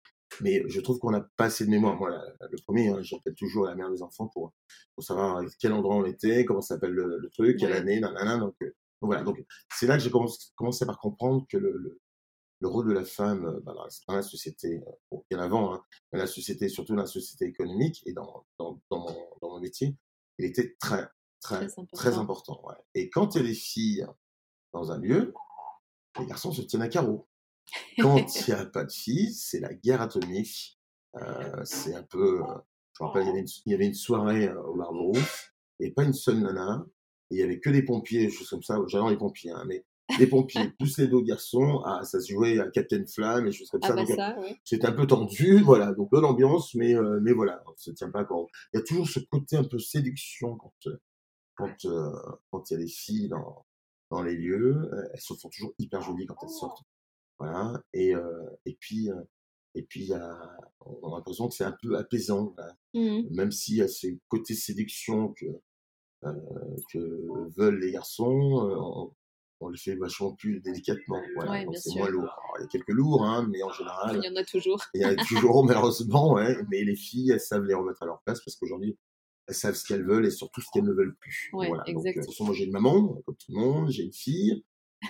mais 0.43 0.65
je 0.69 0.81
trouve 0.81 0.99
qu'on 0.99 1.13
n'a 1.13 1.25
pas 1.37 1.45
assez 1.47 1.65
de 1.65 1.71
mémoire. 1.71 1.97
Moi, 1.97 2.11
la- 2.11 2.49
le 2.51 2.59
premier, 2.67 2.89
hein, 2.89 2.99
j'appelle 3.03 3.35
toujours 3.35 3.65
la 3.67 3.75
mère 3.77 3.91
des 3.91 4.03
enfants 4.03 4.29
pour 4.29 4.53
pour 4.95 5.05
savoir 5.05 5.39
à 5.39 5.43
quel 5.61 5.73
endroit 5.73 5.97
on 5.97 6.05
était, 6.05 6.45
comment 6.45 6.61
s'appelle 6.61 6.91
le, 6.93 7.19
le 7.19 7.31
truc, 7.31 7.59
quelle 7.59 7.71
Ouais. 7.71 7.77
année, 7.79 8.01
nanana. 8.01 8.39
Donc, 8.39 8.55
euh, 8.63 8.67
donc 8.67 9.11
voilà. 9.11 9.23
Donc 9.23 9.37
c'est 9.75 9.87
là 9.87 9.97
que 9.97 10.03
j'ai 10.03 10.11
commencé, 10.11 10.49
commencé 10.57 10.85
par 10.87 10.99
comprendre 10.99 11.45
que 11.51 11.57
le, 11.59 11.73
le, 11.77 12.01
le 12.61 12.69
rôle 12.69 12.89
de 12.89 12.93
la 12.93 13.05
femme 13.05 13.45
euh, 13.47 13.61
dans, 13.61 13.75
la, 13.75 13.87
dans 14.09 14.15
la 14.15 14.23
société, 14.23 14.83
euh, 14.87 14.91
bon, 15.11 15.25
bien 15.31 15.39
avant, 15.41 15.75
hein, 15.75 15.83
dans 16.13 16.19
la 16.19 16.27
société, 16.27 16.69
surtout 16.69 16.95
dans 16.95 17.03
la 17.03 17.07
société 17.07 17.45
économique 17.47 18.03
et 18.07 18.13
dans, 18.13 18.47
dans, 18.59 18.81
dans, 18.91 19.01
mon, 19.01 19.29
dans 19.43 19.51
mon 19.51 19.61
métier, 19.61 19.97
il 20.39 20.45
était 20.47 20.77
très, 20.81 21.07
très, 21.41 21.59
Très 21.59 21.65
important. 21.67 21.97
très 21.97 22.19
important. 22.19 22.61
ouais. 22.69 22.75
Et 22.95 23.11
quand 23.11 23.35
il 23.35 23.39
y 23.43 23.45
a 23.45 23.49
des 23.49 23.55
filles 23.55 24.07
dans 24.73 24.91
un 24.93 24.99
lieu, 24.99 25.33
les 26.19 26.27
garçons 26.27 26.53
se 26.53 26.63
tiennent 26.63 26.83
à 26.83 26.89
carreau. 26.89 27.29
Quand 27.99 28.17
il 28.49 28.55
n'y 28.55 28.61
a 28.61 28.65
pas 28.67 28.85
de 28.85 28.93
filles, 28.93 29.33
c'est 29.35 29.61
la 29.61 29.75
guerre 29.75 30.01
atomique. 30.01 30.79
Euh, 31.17 31.63
c'est 31.65 31.95
un 31.95 32.03
peu. 32.03 32.43
euh, 32.43 32.55
je 32.99 33.03
me 33.03 33.09
rappelle, 33.09 33.23
il 33.25 33.27
y 33.27 33.31
avait 33.31 33.41
une, 33.41 33.49
il 33.67 33.73
y 33.73 33.75
avait 33.75 33.87
une 33.87 33.95
soirée 33.95 34.49
euh, 34.49 34.63
au 34.63 34.77
Barberousse, 34.77 35.51
et 35.81 35.91
pas 35.91 36.05
une 36.05 36.13
seule 36.15 36.39
nana, 36.41 36.85
et 37.31 37.37
il 37.37 37.39
y 37.41 37.43
avait 37.43 37.61
que 37.61 37.71
des 37.71 37.83
pompiers, 37.83 38.27
des 38.27 38.31
choses 38.31 38.49
comme 38.49 38.63
ça. 38.63 38.79
J'adore 38.89 39.11
les 39.11 39.17
pompiers, 39.19 39.51
hein, 39.51 39.65
mais 39.67 39.85
les 40.19 40.27
pompiers 40.27 40.69
plus 40.79 40.99
les 40.99 41.09
deux 41.09 41.21
garçons, 41.23 41.83
ah, 41.85 42.03
ça 42.05 42.21
se 42.21 42.33
jouait 42.33 42.59
à 42.61 42.69
Captain 42.71 43.05
Flamme 43.07 43.47
et 43.47 43.53
choses 43.53 43.69
comme 43.71 43.81
Ah 43.83 43.89
ça. 43.89 43.95
bah 43.95 44.03
euh, 44.03 44.15
ça, 44.17 44.37
oui. 44.41 44.57
c'était 44.65 44.87
un 44.87 44.93
peu 44.93 45.07
tendu, 45.07 45.61
voilà, 45.65 45.93
donc 45.93 46.11
bonne 46.11 46.25
ambiance, 46.25 46.75
mais, 46.75 46.95
euh, 46.95 47.19
mais 47.23 47.33
voilà, 47.33 47.63
on 47.67 47.73
se 47.77 47.91
tient 47.91 48.11
pas 48.11 48.23
encore. 48.23 48.49
Il 48.73 48.79
y 48.79 48.81
a 48.81 48.85
toujours 48.85 49.09
ce 49.09 49.21
côté 49.21 49.57
un 49.57 49.65
peu 49.65 49.79
séduction 49.79 50.57
quand, 50.57 50.75
euh, 50.87 50.97
quand, 51.57 51.85
euh, 51.87 52.13
quand 52.51 52.71
il 52.71 52.75
y 52.75 52.77
a 52.77 52.81
des 52.81 52.89
filles 52.89 53.29
dans, 53.29 53.65
dans 54.11 54.23
les 54.23 54.37
lieux. 54.37 54.89
Euh, 54.93 55.09
Elles 55.13 55.21
se 55.21 55.35
font 55.35 55.49
toujours 55.49 55.75
hyper 55.79 56.03
jolies 56.03 56.27
quand 56.27 56.37
elles 56.43 56.51
sortent. 56.51 56.83
Voilà, 57.39 57.83
et, 57.93 58.15
euh, 58.15 58.45
et 58.65 58.77
puis, 58.81 59.11
euh, 59.11 59.21
et 59.75 59.83
puis 59.83 60.11
on 60.81 61.13
a 61.13 61.17
l'impression 61.17 61.49
que 61.49 61.55
c'est 61.55 61.65
un 61.65 61.77
peu 61.83 61.99
apaisant, 61.99 62.55
voilà. 62.57 62.75
Mhm. 62.95 63.27
même 63.33 63.51
s'il 63.53 63.77
y 63.77 63.83
a 63.83 63.89
ce 63.89 64.07
côté 64.29 64.55
séduction 64.55 65.35
que, 65.35 65.45
euh, 66.25 66.33
que 66.93 66.99
veulent 67.59 67.79
les 67.81 67.93
garçons, 67.93 68.67
euh, 68.71 69.13
on, 69.61 69.69
le 69.69 69.77
fait 69.77 69.95
vachement 69.97 70.35
plus 70.35 70.61
délicatement, 70.61 71.21
voilà, 71.35 71.51
Ouais, 71.53 71.67
c'est 71.77 71.95
moins 71.99 72.09
lourd. 72.09 72.23
Alors, 72.25 72.55
il 72.59 72.63
y 72.63 72.65
a 72.65 72.69
quelques 72.69 72.89
lourds, 72.91 73.25
hein, 73.25 73.47
mais 73.51 73.63
en 73.63 73.71
général, 73.71 74.21
Il 74.23 74.25
y 74.25 74.29
en 74.33 74.37
a 74.37 74.45
toujours. 74.45 74.83
il 74.95 75.03
y 75.03 75.07
en 75.07 75.11
a 75.11 75.17
toujours, 75.25 75.65
malheureusement, 75.67 76.35
ouais. 76.35 76.57
Mais 76.71 76.83
les 76.85 76.97
filles, 76.97 77.31
elles 77.31 77.41
savent 77.41 77.65
les 77.65 77.75
remettre 77.75 78.03
à 78.03 78.07
leur 78.07 78.21
place 78.23 78.41
parce 78.45 78.57
qu'aujourd'hui, 78.57 78.97
elles 79.49 79.55
savent 79.55 79.75
ce 79.75 79.85
qu'elles 79.87 80.05
veulent 80.05 80.27
et 80.27 80.31
surtout 80.31 80.61
ce 80.61 80.67
qu'elles 80.73 80.85
ne 80.85 80.93
veulent 80.93 81.17
plus. 81.21 81.51
Ouais, 81.53 81.69
voilà. 81.69 81.85
Donc, 81.85 82.05
euh, 82.07 82.11
de 82.11 82.15
toute 82.15 82.27
façon, 82.27 82.45
moi, 82.45 82.55
j'ai 82.55 82.65
une 82.65 82.73
maman, 82.73 83.21
comme 83.25 83.37
tout 83.37 83.53
le 83.53 83.59
monde, 83.59 83.91
j'ai 83.91 84.03
une 84.05 84.13
fille, 84.13 84.65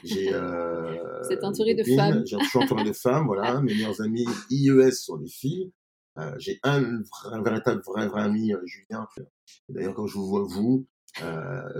j'ai. 0.04 0.32
Euh, 0.32 1.22
Vous 1.22 1.32
êtes 1.32 1.40
une 1.40 1.46
entouré 1.46 1.74
de 1.74 1.84
femmes. 1.84 2.22
j'ai- 2.26 2.38
suis 2.44 2.58
entouré 2.58 2.84
de 2.84 2.92
femmes, 2.92 3.26
voilà. 3.26 3.60
Mes 3.62 3.74
meilleurs 3.74 4.00
amis 4.02 4.26
IES 4.50 4.90
sont 4.92 5.16
des 5.16 5.28
filles. 5.28 5.72
Euh, 6.18 6.34
j'ai 6.38 6.58
un, 6.62 6.80
vrai- 6.80 7.32
un 7.32 7.42
véritable 7.42 7.82
vrai, 7.84 8.08
vrai 8.08 8.22
ami, 8.22 8.52
euh, 8.54 8.60
Julien. 8.64 9.06
D'ailleurs, 9.68 9.94
quand 9.94 10.06
je 10.06 10.14
vous 10.14 10.26
vois, 10.26 10.42
vous, 10.48 10.86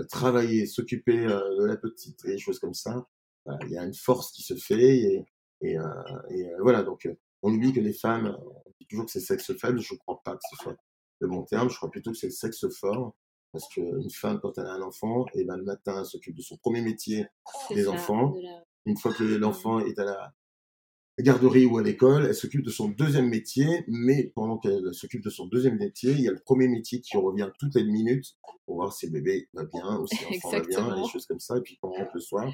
travailler, 0.09 0.65
s'occuper 0.65 1.25
euh, 1.25 1.57
de 1.59 1.65
la 1.65 1.77
petite 1.77 2.23
et 2.25 2.29
des 2.29 2.37
choses 2.37 2.59
comme 2.59 2.73
ça, 2.73 3.07
voilà, 3.45 3.59
il 3.65 3.71
y 3.71 3.77
a 3.77 3.83
une 3.83 3.93
force 3.93 4.31
qui 4.31 4.41
se 4.43 4.55
fait 4.55 4.97
et, 4.97 5.25
et, 5.61 5.77
euh, 5.77 5.83
et, 6.29 6.45
euh, 6.47 6.57
voilà. 6.61 6.83
Donc, 6.83 7.05
euh, 7.05 7.13
on 7.43 7.53
oublie 7.53 7.73
que 7.73 7.79
les 7.79 7.93
femmes, 7.93 8.37
on 8.41 8.71
dit 8.79 8.87
toujours 8.87 9.05
que 9.05 9.11
c'est 9.11 9.19
sexe 9.19 9.53
faible. 9.57 9.79
Je 9.79 9.93
ne 9.93 9.99
crois 9.99 10.21
pas 10.23 10.33
que 10.33 10.41
ce 10.49 10.55
soit 10.63 10.75
le 11.19 11.27
bon 11.27 11.43
terme. 11.43 11.69
Je 11.69 11.75
crois 11.77 11.89
plutôt 11.91 12.11
que 12.11 12.17
c'est 12.17 12.27
le 12.27 12.31
sexe 12.33 12.67
fort. 12.79 13.15
Parce 13.53 13.67
qu'une 13.69 14.09
femme, 14.11 14.39
quand 14.41 14.57
elle 14.57 14.65
a 14.65 14.73
un 14.73 14.81
enfant, 14.81 15.25
et 15.33 15.45
ben, 15.45 15.55
le 15.55 15.63
matin, 15.63 15.99
elle 15.99 16.05
s'occupe 16.05 16.35
de 16.35 16.41
son 16.41 16.57
premier 16.57 16.81
métier 16.81 17.25
des 17.69 17.85
ça, 17.85 17.91
enfants. 17.91 18.31
de 18.31 18.41
la- 18.41 18.63
Une 18.85 18.97
fois 18.97 19.13
que 19.13 19.23
l'enfant 19.23 19.79
est 19.79 19.97
à 19.99 20.03
la 20.03 20.33
garderie 21.23 21.65
ou 21.65 21.77
à 21.77 21.83
l'école, 21.83 22.25
elle 22.25 22.35
s'occupe 22.35 22.63
de 22.63 22.69
son 22.69 22.89
deuxième 22.89 23.27
métier, 23.27 23.83
mais 23.87 24.31
pendant 24.35 24.57
qu'elle 24.57 24.93
s'occupe 24.93 25.23
de 25.23 25.29
son 25.29 25.47
deuxième 25.47 25.77
métier, 25.77 26.11
il 26.11 26.21
y 26.21 26.27
a 26.27 26.31
le 26.31 26.39
premier 26.39 26.67
métier 26.67 27.01
qui 27.01 27.17
revient 27.17 27.49
toutes 27.59 27.75
les 27.75 27.83
minutes 27.83 28.35
pour 28.65 28.75
voir 28.75 28.93
si 28.93 29.07
le 29.07 29.13
bébé 29.13 29.49
va 29.53 29.65
bien 29.65 29.99
ou 29.99 30.07
si 30.07 30.17
l'enfant 30.23 30.51
va 30.51 30.59
bien, 30.61 31.01
des 31.01 31.09
choses 31.09 31.25
comme 31.25 31.39
ça. 31.39 31.57
Et 31.57 31.61
puis 31.61 31.77
quand 31.81 31.89
on 31.89 31.93
rentre 31.93 32.11
le 32.13 32.21
soir, 32.21 32.51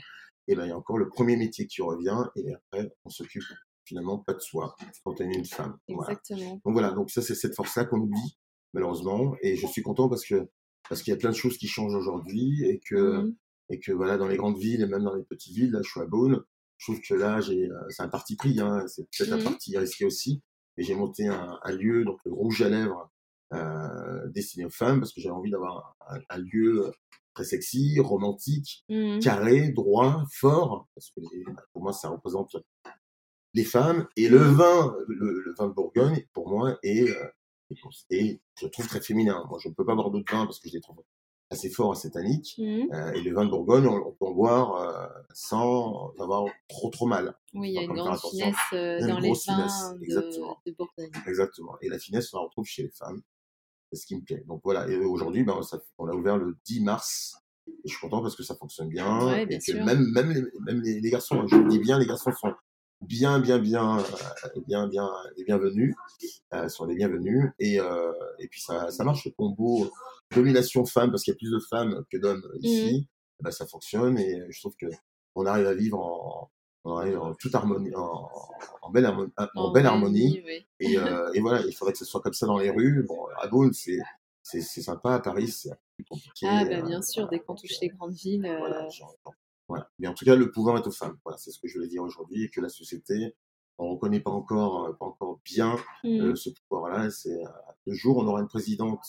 et 0.48 0.56
ben, 0.56 0.66
il 0.66 0.70
y 0.70 0.72
a 0.72 0.78
encore 0.78 0.98
le 0.98 1.10
premier 1.10 1.36
métier 1.36 1.68
qui 1.68 1.82
revient, 1.82 2.24
et 2.36 2.54
après, 2.54 2.92
on 3.06 3.10
s'occupe 3.10 3.44
finalement 3.86 4.18
pas 4.20 4.34
de 4.34 4.40
soi 4.40 4.76
quand 5.04 5.20
on 5.20 5.30
est 5.30 5.36
une 5.36 5.46
femme. 5.46 5.78
Voilà. 5.90 6.14
Exactement. 6.14 6.62
Donc 6.66 6.74
voilà, 6.74 6.92
donc 6.92 7.10
ça 7.12 7.22
c'est 7.22 7.36
cette 7.36 7.56
force-là 7.56 7.86
qu'on 7.86 8.00
oublie 8.00 8.38
malheureusement, 8.74 9.36
et 9.42 9.56
je 9.56 9.68
suis 9.68 9.82
content 9.84 10.10
parce 10.10 10.26
que 10.26 10.50
parce 10.90 11.02
qu'il 11.04 11.12
y 11.12 11.16
a 11.16 11.20
plein 11.20 11.30
de 11.32 11.36
choses 11.36 11.58
qui 11.58 11.68
changent 11.68 11.96
aujourd'hui 11.96 12.64
et 12.66 12.80
que 12.80 13.22
Mhm. 13.24 13.36
et 13.70 13.80
que 13.80 13.92
voilà 13.92 14.18
dans 14.18 14.28
les 14.28 14.38
grandes 14.38 14.58
villes 14.58 14.82
et 14.82 14.88
même 14.88 15.04
dans 15.04 15.14
les 15.16 15.24
petites 15.24 15.54
villes, 15.54 15.72
là 15.72 15.80
je 15.84 15.90
suis 15.90 16.00
à 16.02 16.06
Beaune, 16.06 16.42
je 16.86 16.92
trouve 16.92 17.02
que 17.02 17.14
là 17.14 17.40
j'ai 17.40 17.70
euh, 17.70 17.80
c'est 17.90 18.04
un 18.04 18.10
parti 18.10 18.36
pris, 18.36 18.60
hein, 18.60 18.84
c'est 18.88 19.04
peut-être 19.10 19.32
un 19.34 19.38
Mhm. 19.38 19.44
parti 19.44 19.78
risqué 19.78 20.04
aussi, 20.06 20.42
mais 20.76 20.84
j'ai 20.84 20.96
monté 20.96 21.28
un, 21.28 21.58
un 21.64 21.72
lieu 21.72 22.04
donc 22.04 22.20
le 22.26 22.34
rouge 22.34 22.62
à 22.62 22.68
lèvres 22.70 23.10
euh, 23.54 24.28
destiné 24.30 24.66
aux 24.66 24.70
femmes 24.70 25.00
parce 25.00 25.14
que 25.14 25.22
j'avais 25.22 25.36
envie 25.36 25.52
d'avoir 25.52 25.96
un, 26.10 26.20
un 26.30 26.38
lieu 26.40 26.92
très 27.34 27.46
sexy, 27.46 28.00
romantique, 28.00 28.84
Mhm. 28.90 29.20
carré, 29.22 29.70
droit, 29.70 30.24
fort, 30.32 30.88
parce 30.94 31.10
que 31.12 31.22
les- 31.22 31.46
pour 31.72 31.84
moi 31.84 31.94
ça 31.94 32.10
représente 32.10 32.56
les 33.54 33.64
femmes 33.64 34.08
et 34.18 34.28
le 34.28 34.40
vin, 34.40 34.96
le, 35.08 35.42
le 35.42 35.54
vin 35.58 35.68
de 35.68 35.74
Bourgogne 35.74 36.26
pour 36.34 36.50
moi 36.50 36.78
est, 36.84 37.08
euh, 37.10 37.28
est, 37.70 37.78
est- 38.18 38.42
je 38.60 38.66
le 38.66 38.72
trouve 38.72 38.88
très 38.88 39.00
féminin. 39.02 39.46
Moi 39.50 39.60
je 39.62 39.70
ne 39.70 39.74
peux 39.74 39.86
pas 39.86 39.96
boire 39.96 40.12
d'autres 40.12 40.34
vins 40.34 40.46
parce 40.46 40.60
que 40.60 40.68
je 40.68 40.74
les 40.74 40.82
trouve 40.82 41.02
assez 41.54 41.70
forts, 41.70 41.94
assez 41.94 42.12
tanniques. 42.12 42.56
Mhm. 42.58 42.90
Euh, 42.94 43.12
et 43.14 43.22
le 43.22 43.34
vin 43.34 43.46
de 43.46 43.50
Bourgogne, 43.50 43.88
on, 43.88 44.08
on 44.08 44.12
peut 44.12 44.26
en 44.26 44.34
boire 44.34 44.76
euh, 44.82 45.08
sans 45.34 46.14
avoir 46.20 46.46
trop 46.68 46.90
trop 46.90 47.06
mal. 47.06 47.36
Oui, 47.54 47.70
il 47.70 47.74
y 47.74 47.80
a 47.80 47.84
une 47.84 47.94
grande 47.94 48.20
finesse 48.20 48.56
euh, 48.74 49.00
dans 49.08 49.20
les 49.20 49.30
vins 49.30 49.36
finesse, 49.36 49.94
de, 50.00 50.04
exactement. 50.04 50.58
de 50.66 50.72
Bourgogne. 50.72 51.12
Exactement. 51.28 51.78
Et 51.82 51.90
la 51.90 52.00
finesse, 52.00 52.34
on 52.34 52.38
la 52.38 52.44
retrouve 52.44 52.66
chez 52.66 52.84
les 52.84 52.92
femmes. 52.92 53.22
C'est 53.92 54.02
ce 54.02 54.06
qui 54.06 54.16
me 54.16 54.22
plaît. 54.22 54.44
Donc 54.48 54.62
voilà. 54.64 54.88
Et 54.90 54.98
aujourd'hui, 54.98 55.44
ben, 55.44 55.60
on 55.98 56.08
a 56.08 56.14
ouvert 56.14 56.38
le 56.38 56.58
10 56.66 56.82
mars. 56.82 57.36
Et 57.68 57.72
je 57.86 57.92
suis 57.92 58.02
content 58.02 58.22
parce 58.22 58.36
que 58.36 58.44
ça 58.44 58.56
fonctionne 58.56 58.90
bien. 58.90 59.26
Ouais, 59.26 59.44
et 59.44 59.46
bien 59.46 59.58
que 59.58 59.64
sûr. 59.64 59.86
même, 59.86 60.06
même, 60.14 60.32
les, 60.32 60.42
même 60.66 60.82
les, 60.82 61.00
les 61.00 61.10
garçons, 61.10 61.40
hein, 61.40 61.46
je 61.50 61.56
le 61.56 61.70
dis 61.70 61.80
bien, 61.80 61.98
les 61.98 62.06
garçons 62.06 62.32
sont 62.32 62.54
bien, 63.04 63.40
bien, 63.40 63.60
bien, 63.60 64.00
euh, 64.00 64.60
bien, 64.68 64.88
bien, 64.88 65.10
les 65.38 65.44
bienvenus. 65.44 65.96
Euh, 66.54 66.68
sont 66.70 66.86
les 66.86 66.96
bienvenus. 66.96 67.50
Et, 67.60 67.80
euh, 67.80 68.12
et 68.40 68.48
puis 68.48 68.62
ça, 68.62 68.92
ça 68.92 69.04
marche 69.04 69.26
le 69.26 69.32
combo 69.32 69.92
domination 70.36 70.86
femme 70.86 71.12
parce 71.12 71.24
qu'il 71.24 71.32
y 71.34 71.36
a 71.36 71.38
plus 71.38 71.52
de 71.52 71.60
femmes 71.60 72.04
que 72.12 72.18
d'hommes 72.18 72.44
ici. 72.62 73.08
Ben, 73.42 73.52
ça 73.52 73.66
fonctionne 73.66 74.18
et 74.18 74.42
je 74.50 74.60
trouve 74.60 74.76
que 74.80 74.86
on 75.36 75.46
arrive 75.46 75.68
à 75.68 75.74
vivre 75.74 76.00
en, 76.00 76.52
on 76.86 76.98
arrive 76.98 77.20
en 77.20 77.34
toute 77.34 77.54
harmonie, 77.56 77.94
en, 77.96 78.30
en 78.82 78.90
belle 78.92 79.06
harmonie, 79.06 79.32
en 79.56 79.72
belle 79.72 79.86
harmonie. 79.86 80.42
oui. 80.46 80.66
Et, 80.80 80.98
euh, 80.98 81.32
et 81.34 81.40
voilà, 81.42 81.62
il 81.66 81.74
faudrait 81.74 81.94
que 81.94 81.98
ce 82.00 82.06
soit 82.06 82.22
comme 82.22 82.34
ça 82.34 82.46
dans 82.46 82.58
les 82.58 82.70
rues. 82.70 83.04
Bon, 83.08 83.26
à 83.42 83.48
Beaune, 83.48 83.74
c'est, 83.74 83.98
c'est, 84.44 84.62
sympa. 84.62 85.16
À 85.16 85.20
Paris, 85.20 85.48
c'est 85.48 85.72
plus 85.96 86.06
compliqué. 86.06 86.46
Ah, 86.50 86.64
bah, 86.66 86.78
euh, 86.78 86.82
bien 86.84 87.02
sûr, 87.02 87.28
dès 87.30 87.40
qu'on 87.40 87.56
touche 87.56 87.80
les 87.82 87.90
grandes 87.90 88.14
villes. 88.14 88.46
euh, 88.46 88.58
Voilà, 88.60 88.88
genre, 88.90 89.16
bon, 89.26 89.32
voilà. 89.68 89.90
Mais 90.00 90.08
en 90.08 90.14
tout 90.14 90.26
cas, 90.26 90.36
le 90.36 90.52
pouvoir 90.52 90.78
est 90.78 90.86
aux 90.88 90.92
femmes. 90.92 91.18
Voilà, 91.26 91.38
c'est 91.38 91.52
ce 91.52 91.60
que 91.60 91.68
je 91.68 91.74
voulais 91.76 91.88
dire 91.88 92.04
aujourd'hui. 92.04 92.52
Que 92.52 92.62
la 92.62 92.70
société, 92.70 93.36
on 93.78 93.86
ne 93.88 93.92
reconnaît 93.94 94.20
pas 94.20 94.32
encore, 94.32 94.86
euh, 94.86 94.94
pas 94.94 95.06
encore 95.06 95.40
bien 95.46 95.76
euh, 96.06 96.36
ce 96.36 96.50
pouvoir-là. 96.50 97.10
C'est, 97.10 97.34
euh, 97.34 97.48
le 97.88 97.94
jour 97.94 98.18
où 98.18 98.22
on 98.22 98.28
aura 98.28 98.42
une 98.42 98.48
présidente, 98.48 99.00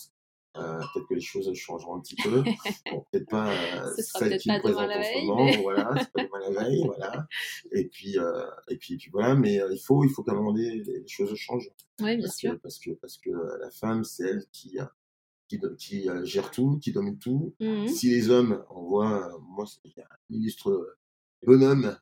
euh, 0.56 0.78
peut-être 0.78 1.06
que 1.08 1.14
les 1.14 1.20
choses 1.20 1.52
changeront 1.54 1.96
un 1.96 2.00
petit 2.00 2.16
peu. 2.16 2.42
Bon, 2.92 3.04
peut-être 3.10 3.28
pas 3.28 3.50
euh, 3.50 3.90
Ce 3.96 4.02
celle 4.18 4.38
qui 4.38 4.48
me 4.50 4.54
pas 4.56 4.60
présente 4.60 4.88
la 4.88 4.98
en 4.98 5.02
ce 5.02 5.08
veille, 5.08 5.26
moment. 5.26 5.44
mais- 5.44 5.56
Voilà, 5.62 5.90
c'est 5.98 6.12
pas 6.12 6.22
demain 6.24 6.40
la 6.50 6.50
veille, 6.68 6.82
voilà. 6.84 7.26
Et 7.72 7.88
puis, 7.88 8.18
euh, 8.18 8.46
et 8.68 8.76
puis, 8.76 8.94
et 8.94 8.96
puis 8.96 9.10
voilà. 9.10 9.34
Mais 9.34 9.60
euh, 9.60 9.72
il 9.72 9.78
faut, 9.80 10.04
il 10.04 10.10
faut 10.10 10.22
qu'à 10.22 10.32
un 10.32 10.36
moment 10.36 10.52
donné, 10.52 10.82
les 10.84 11.06
choses 11.08 11.34
changent 11.36 11.70
Oui, 12.00 12.16
bien 12.16 12.26
parce 12.26 12.36
sûr. 12.38 12.52
que, 12.52 12.56
parce 12.56 12.78
que 12.78 12.90
parce 12.92 13.18
que 13.18 13.30
la 13.60 13.70
femme 13.70 14.04
c'est 14.04 14.24
elle 14.28 14.44
qui 14.52 14.78
euh, 14.78 14.84
qui, 15.48 15.60
qui 15.78 16.08
euh, 16.08 16.24
gère 16.24 16.50
tout 16.50 16.78
qui 16.78 16.90
domine 16.92 17.18
tout 17.18 17.54
Mhm. 17.60 17.86
si 17.88 18.10
les 18.10 18.30
hommes 18.30 18.64
on 18.70 18.82
voit 18.84 19.28
euh, 19.34 19.38
moi 19.42 19.64
il 19.84 19.92
y 19.96 20.00
a 20.00 20.04
un 20.04 20.16
illustre 20.30 20.96
bonhomme 21.46 21.96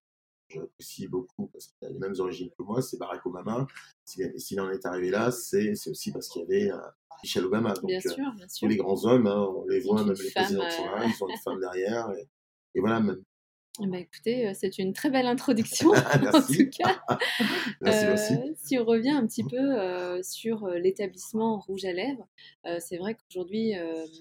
j'apprécie 0.54 1.08
beaucoup 1.08 1.46
parce 1.48 1.66
qu'il 1.66 1.88
a 1.88 1.90
les 1.90 1.98
mêmes 1.98 2.14
origines 2.18 2.50
que 2.56 2.62
moi 2.62 2.82
c'est 2.82 2.98
Barack 2.98 3.24
Obama 3.26 3.66
s'il 4.04 4.60
en 4.60 4.70
est 4.70 4.84
arrivé 4.86 5.10
là 5.10 5.30
c'est 5.30 5.72
aussi 5.88 6.12
parce 6.12 6.28
qu'il 6.28 6.42
y 6.42 6.44
avait 6.44 6.70
euh, 6.72 6.78
Michelle 7.22 7.44
Obama 7.46 7.72
donc 7.74 7.86
Bien 7.86 7.98
euh, 7.98 8.10
sûr, 8.10 8.32
bien 8.34 8.46
tous 8.46 8.54
sûr. 8.56 8.68
les 8.68 8.76
grands 8.76 9.04
hommes 9.04 9.26
hein, 9.26 9.48
on 9.56 9.66
les 9.66 9.80
voit 9.80 10.04
même 10.04 10.14
les 10.14 10.30
présidents 10.30 10.62
euh, 10.62 11.04
ils 11.06 11.24
ont 11.24 11.28
une 11.28 11.36
femme 11.38 11.60
derrière 11.60 12.10
et, 12.12 12.28
et 12.74 12.80
voilà 12.80 13.00
même 13.00 13.22
Eh 13.80 13.86
ben, 13.86 14.00
écoutez, 14.00 14.48
euh, 14.48 14.52
c'est 14.54 14.76
une 14.76 14.92
très 14.92 15.08
belle 15.08 15.26
introduction, 15.26 15.90
en 16.34 16.42
tout 16.42 16.68
cas. 16.78 17.00
merci 17.80 18.04
Euh, 18.04 18.08
merci 18.08 18.34
si 18.62 18.78
on 18.78 18.84
revient 18.84 19.10
un 19.10 19.26
petit 19.26 19.44
peu 19.44 19.56
euh, 19.56 20.22
sur 20.22 20.66
l'établissement 20.68 21.58
Rouge 21.58 21.86
à 21.86 21.92
lèvres, 21.92 22.28
euh, 22.66 22.76
c'est 22.80 22.98
vrai 22.98 23.14
qu'aujourd'hui, 23.14 23.72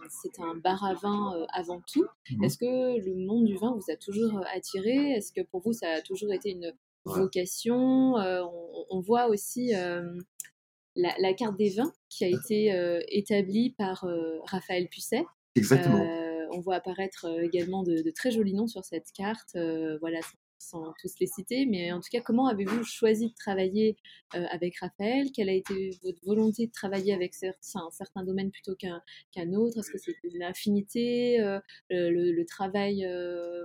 c'est 0.09 0.41
un 0.41 0.55
bar 0.55 0.83
à 0.85 0.93
vin 0.93 1.45
avant 1.53 1.81
tout. 1.91 2.05
Mhm. 2.31 2.43
Est-ce 2.45 2.57
que 2.57 3.05
le 3.05 3.15
monde 3.15 3.43
du 3.43 3.57
vin 3.57 3.73
vous 3.73 3.91
a 3.91 3.97
toujours 3.97 4.41
attiré? 4.55 5.11
Est-ce 5.11 5.33
que 5.33 5.41
pour 5.41 5.61
vous, 5.61 5.73
ça 5.73 5.89
a 5.89 6.01
toujours 6.01 6.31
été 6.31 6.51
une 6.51 6.73
vocation? 7.03 8.15
On, 8.15 8.85
on 8.89 9.01
voit 9.01 9.27
aussi 9.27 9.71
la, 9.73 11.13
la 11.19 11.33
carte 11.33 11.57
des 11.57 11.71
vins 11.71 11.91
qui 12.07 12.23
a 12.23 12.29
été 12.29 12.73
établie 13.09 13.71
par 13.71 14.07
Raphaël 14.45 14.87
Pusset. 14.87 15.25
exactement 15.55 16.30
on 16.51 16.59
voit 16.59 16.75
apparaître 16.75 17.25
euh, 17.25 17.41
également 17.41 17.83
de, 17.83 18.09
très 18.11 18.31
jolis 18.31 18.53
noms 18.53 18.67
sur 18.67 18.83
cette 18.85 19.11
carte, 19.13 19.55
euh, 19.55 19.97
voilà, 19.99 20.19
sans, 20.61 20.93
tous 21.01 21.13
les 21.19 21.27
citer. 21.27 21.65
Mais 21.65 21.91
en 21.91 21.99
tout 21.99 22.09
cas, 22.11 22.21
comment 22.21 22.47
avez-vous 22.47 22.83
choisi 22.83 23.29
de 23.29 23.33
travailler 23.33 23.97
euh, 24.35 24.45
avec 24.51 24.77
Raphaël? 24.79 25.27
Quelle 25.33 25.49
a 25.49 25.53
été 25.53 25.91
votre 26.03 26.23
volonté 26.23 26.67
de 26.67 26.71
travailler 26.71 27.13
avec 27.13 27.33
certains, 27.33 28.23
domaines 28.23 28.51
plutôt 28.51 28.75
qu'un 28.75 29.53
autre? 29.53 29.79
Est-ce 29.79 29.91
que 29.91 29.97
c'était 29.97 30.29
l'affinité, 30.37 31.41
euh, 31.41 31.59
le, 31.89 32.43
travail 32.45 33.05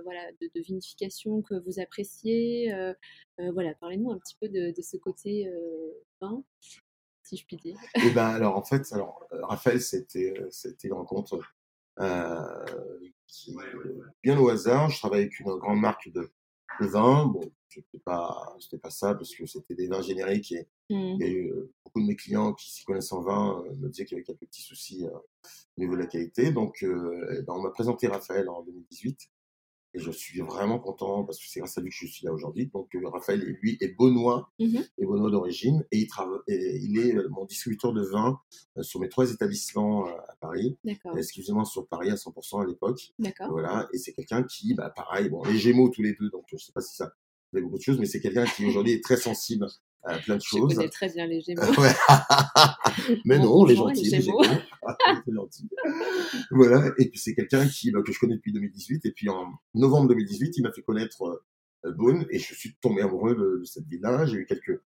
voilà, 0.03 0.21
de, 0.41 0.61
vinification 0.61 1.41
que 1.41 1.55
vous 1.65 1.79
appréciez 1.79 2.73
Voilà, 3.37 3.73
parlez-nous 3.75 4.11
un 4.11 4.17
petit 4.17 4.35
peu 4.39 4.49
de, 4.49 4.73
ce 4.81 4.97
côté 4.97 5.49
vin, 6.21 6.43
si 7.23 7.37
je 7.37 7.45
puis 7.45 7.57
dire. 7.57 7.77
Et 8.03 8.09
ben 8.11 8.27
alors 8.27 8.55
en 8.55 8.63
fait, 8.63 8.91
alors 8.91 9.27
Raphaël, 9.31 9.81
c'était 9.81 10.33
une 10.83 10.93
rencontre 10.93 11.41
qui 13.27 13.55
euh, 13.57 14.01
bien 14.23 14.39
au 14.39 14.49
hasard. 14.49 14.89
Je 14.89 14.99
travaillais 14.99 15.23
avec 15.23 15.39
une 15.39 15.47
grande 15.57 15.79
marque 15.79 16.09
de, 16.09 16.31
de 16.79 16.85
vin. 16.87 17.25
Bon, 17.25 17.41
c'était 17.69 17.99
pas 17.99 18.55
c'était 18.59 18.77
pas 18.77 18.89
ça 18.89 19.13
parce 19.13 19.33
que 19.35 19.45
c'était 19.45 19.75
des 19.75 19.87
vins 19.87 20.01
génériques 20.01 20.51
et 20.51 20.67
il 20.89 21.17
y 21.19 21.23
a 21.23 21.27
eu 21.27 21.51
euh, 21.51 21.73
beaucoup 21.83 22.01
de 22.01 22.07
mes 22.07 22.15
clients 22.15 22.53
qui 22.53 22.71
s'y 22.71 22.85
connaissent 22.85 23.11
en 23.11 23.21
vin 23.21 23.63
euh, 23.65 23.75
me 23.75 23.89
disaient 23.89 24.05
qu'il 24.05 24.15
y 24.15 24.19
avait 24.19 24.25
quelques 24.25 24.39
petits 24.39 24.61
soucis 24.61 25.05
euh, 25.05 25.11
au 25.11 25.81
niveau 25.81 25.95
de 25.95 26.01
la 26.01 26.07
qualité. 26.07 26.51
Donc 26.51 26.83
ben, 26.83 27.45
on 27.49 27.61
m'a 27.61 27.71
présenté 27.71 28.07
Raphaël 28.07 28.49
en 28.49 28.63
2018 28.63 29.29
et 29.97 29.99
je 29.99 30.11
suis 30.11 30.39
vraiment 30.41 30.79
content 30.79 31.23
parce 31.23 31.39
que 31.39 31.45
c'est 31.47 31.59
grâce 31.59 31.77
à 31.77 31.81
lui 31.81 31.89
que 31.89 31.95
je 31.95 32.05
suis 32.05 32.25
là 32.25 32.31
aujourd'hui. 32.31 32.67
Donc 32.73 32.93
euh, 32.95 33.07
Raphaël, 33.09 33.39
lui, 33.61 33.77
est 33.81 33.89
Beaunois, 33.97 34.51
Mhm. 34.59 34.83
est 34.97 35.05
Beaunois 35.05 35.31
d'origine 35.31 35.83
et 35.91 35.97
il, 35.97 36.07
travaille, 36.07 36.39
et 36.47 36.77
il 36.77 36.99
est 36.99 37.15
euh, 37.15 37.27
mon 37.29 37.45
distributeur 37.45 37.93
de 37.93 38.01
vin 38.03 38.39
euh, 38.77 38.83
sur 38.83 38.99
mes 38.99 39.09
trois 39.09 39.31
établissements 39.31 40.05
à 40.05 40.35
Paris, 40.39 40.77
D'accord, 40.83 41.17
exclusivement 41.17 41.65
sur 41.65 41.87
Paris 41.87 42.09
à 42.11 42.15
100% 42.15 42.61
à 42.61 42.65
l'époque. 42.65 43.13
d'accord. 43.19 43.49
Voilà, 43.49 43.87
et 43.93 43.97
c'est 43.97 44.13
quelqu'un 44.13 44.43
qui, 44.43 44.73
bah, 44.75 44.91
pareil, 44.95 45.29
bon, 45.29 45.43
les 45.43 45.57
Gémeaux 45.57 45.89
tous 45.89 46.01
les 46.03 46.13
deux, 46.13 46.29
donc 46.29 46.43
je 46.47 46.57
sais 46.57 46.71
pas 46.71 46.81
si 46.81 46.95
ça 46.95 47.11
fait 47.53 47.61
beaucoup 47.61 47.77
de 47.77 47.81
choses, 47.81 47.97
mais 47.99 48.05
c'est 48.05 48.19
quelqu'un 48.19 48.45
qui 48.45 48.65
aujourd'hui 48.65 48.93
est 48.93 49.03
très 49.03 49.17
sensible 49.17 49.67
à 50.03 50.17
plein 50.19 50.35
de 50.35 50.41
Je 50.41 50.47
choses. 50.47 50.75
connais 50.75 50.89
très 50.89 51.09
bien 51.11 51.27
les 51.27 51.41
Gémeaux. 51.47 51.63
Ouais. 51.79 51.93
Mais 53.25 53.39
non, 53.39 53.65
les 53.65 53.75
gentils, 53.75 54.09
les 54.09 54.21
Gémeaux. 54.21 54.41
Ah, 54.89 54.95
les 55.25 55.33
gentils. 55.33 55.67
Voilà, 56.51 56.87
et 56.97 57.09
puis 57.09 57.19
c'est 57.19 57.35
quelqu'un 57.35 57.67
qui, 57.67 57.91
bah, 57.91 58.01
que 58.05 58.13
je 58.13 58.19
connais 58.19 58.35
depuis 58.35 58.53
2018, 58.53 59.05
et 59.05 59.11
puis 59.11 59.27
en 59.27 59.51
novembre 59.73 60.07
2018, 60.07 60.57
il 60.57 60.63
m'a 60.63 60.71
fait 60.71 60.81
connaître 60.81 61.41
euh, 61.85 61.91
Beaune, 61.91 62.25
et 62.29 62.39
je 62.39 62.53
suis 62.55 62.75
tombé 62.81 63.01
amoureux 63.01 63.35
de, 63.35 63.59
de 63.59 63.63
cette 63.65 63.85
ville-là. 63.85 64.25
J'ai 64.25 64.37
eu 64.37 64.45
quelques 64.45 64.79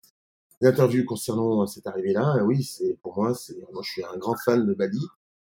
interviews 0.62 1.04
concernant 1.04 1.66
cette 1.66 1.86
arrivée-là. 1.86 2.42
Oui, 2.44 2.62
c'est 2.62 2.98
pour 3.02 3.16
moi, 3.20 3.34
c'est 3.34 3.56
moi 3.72 3.82
je 3.84 3.90
suis 3.90 4.02
un 4.04 4.16
grand 4.16 4.36
fan 4.42 4.66
de 4.66 4.72
Bali, 4.72 4.98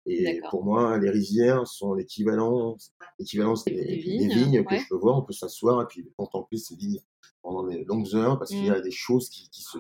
et 0.05 0.41
pour 0.49 0.63
moi, 0.65 0.97
les 0.97 1.09
rizières 1.09 1.65
sont 1.67 1.93
l'équivalent, 1.93 2.77
l'équivalence 3.19 3.63
des, 3.65 3.73
Des 3.73 3.95
des 3.95 4.27
vignes, 4.27 4.63
que 4.63 4.73
ouais. 4.73 4.79
je 4.79 4.87
peux 4.89 4.97
voir. 4.97 5.17
On 5.17 5.21
peut 5.23 5.33
s'asseoir 5.33 5.81
et 5.81 5.85
puis 5.87 6.07
contempler 6.17 6.57
ces 6.57 6.75
vignes 6.75 7.01
pendant 7.41 7.65
des 7.67 7.83
longues 7.85 8.13
heures 8.15 8.37
parce 8.37 8.51
qu'il 8.51 8.65
y 8.65 8.69
a 8.69 8.79
Mm. 8.79 8.83
des 8.83 8.91
choses 8.91 9.29
qui, 9.29 9.49
qui, 9.49 9.61
se, 9.61 9.77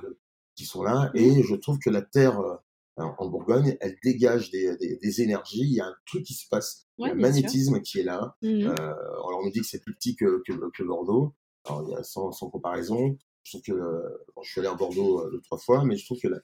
qui 0.55 0.65
sont 0.65 0.83
là. 0.83 1.11
Et 1.13 1.43
je 1.43 1.55
trouve 1.55 1.77
que 1.79 1.89
la 1.89 2.01
terre 2.01 2.39
euh, 2.39 2.55
en 2.95 3.27
Bourgogne, 3.27 3.75
elle 3.81 3.95
dégage 4.03 4.51
des, 4.51 4.77
des, 4.77 4.97
des 4.97 5.21
énergies. 5.21 5.61
Il 5.63 5.73
y 5.73 5.81
a 5.81 5.87
un 5.87 5.95
truc 6.05 6.23
qui 6.23 6.33
se 6.33 6.47
passe, 6.47 6.87
Ouais, 6.99 7.09
sûr. 7.09 7.17
magnétisme 7.17 7.81
qui 7.81 7.99
est 7.99 8.03
là. 8.03 8.35
Mhm. 8.43 8.67
Euh, 8.67 8.73
alors 8.75 9.39
on 9.41 9.45
me 9.45 9.51
dit 9.51 9.61
que 9.61 9.65
c'est 9.65 9.81
plus 9.81 9.95
petit 9.95 10.15
que, 10.15 10.41
que, 10.47 10.53
que 10.71 10.83
Bordeaux. 10.83 11.33
Alors 11.65 11.83
il 11.87 11.91
y 11.91 11.95
a 11.95 12.03
sans, 12.03 12.31
sans 12.31 12.49
comparaison. 12.49 13.17
Je 13.43 13.51
trouve 13.57 13.61
que 13.63 13.71
euh, 13.73 14.25
bon, 14.35 14.43
je 14.43 14.51
suis 14.51 14.59
allé 14.61 14.69
à 14.69 14.73
Bordeaux 14.75 15.21
euh, 15.21 15.31
deux 15.31 15.41
trois 15.41 15.57
fois, 15.57 15.83
mais 15.85 15.97
je 15.97 16.05
trouve 16.05 16.19
que 16.19 16.27
la, 16.27 16.37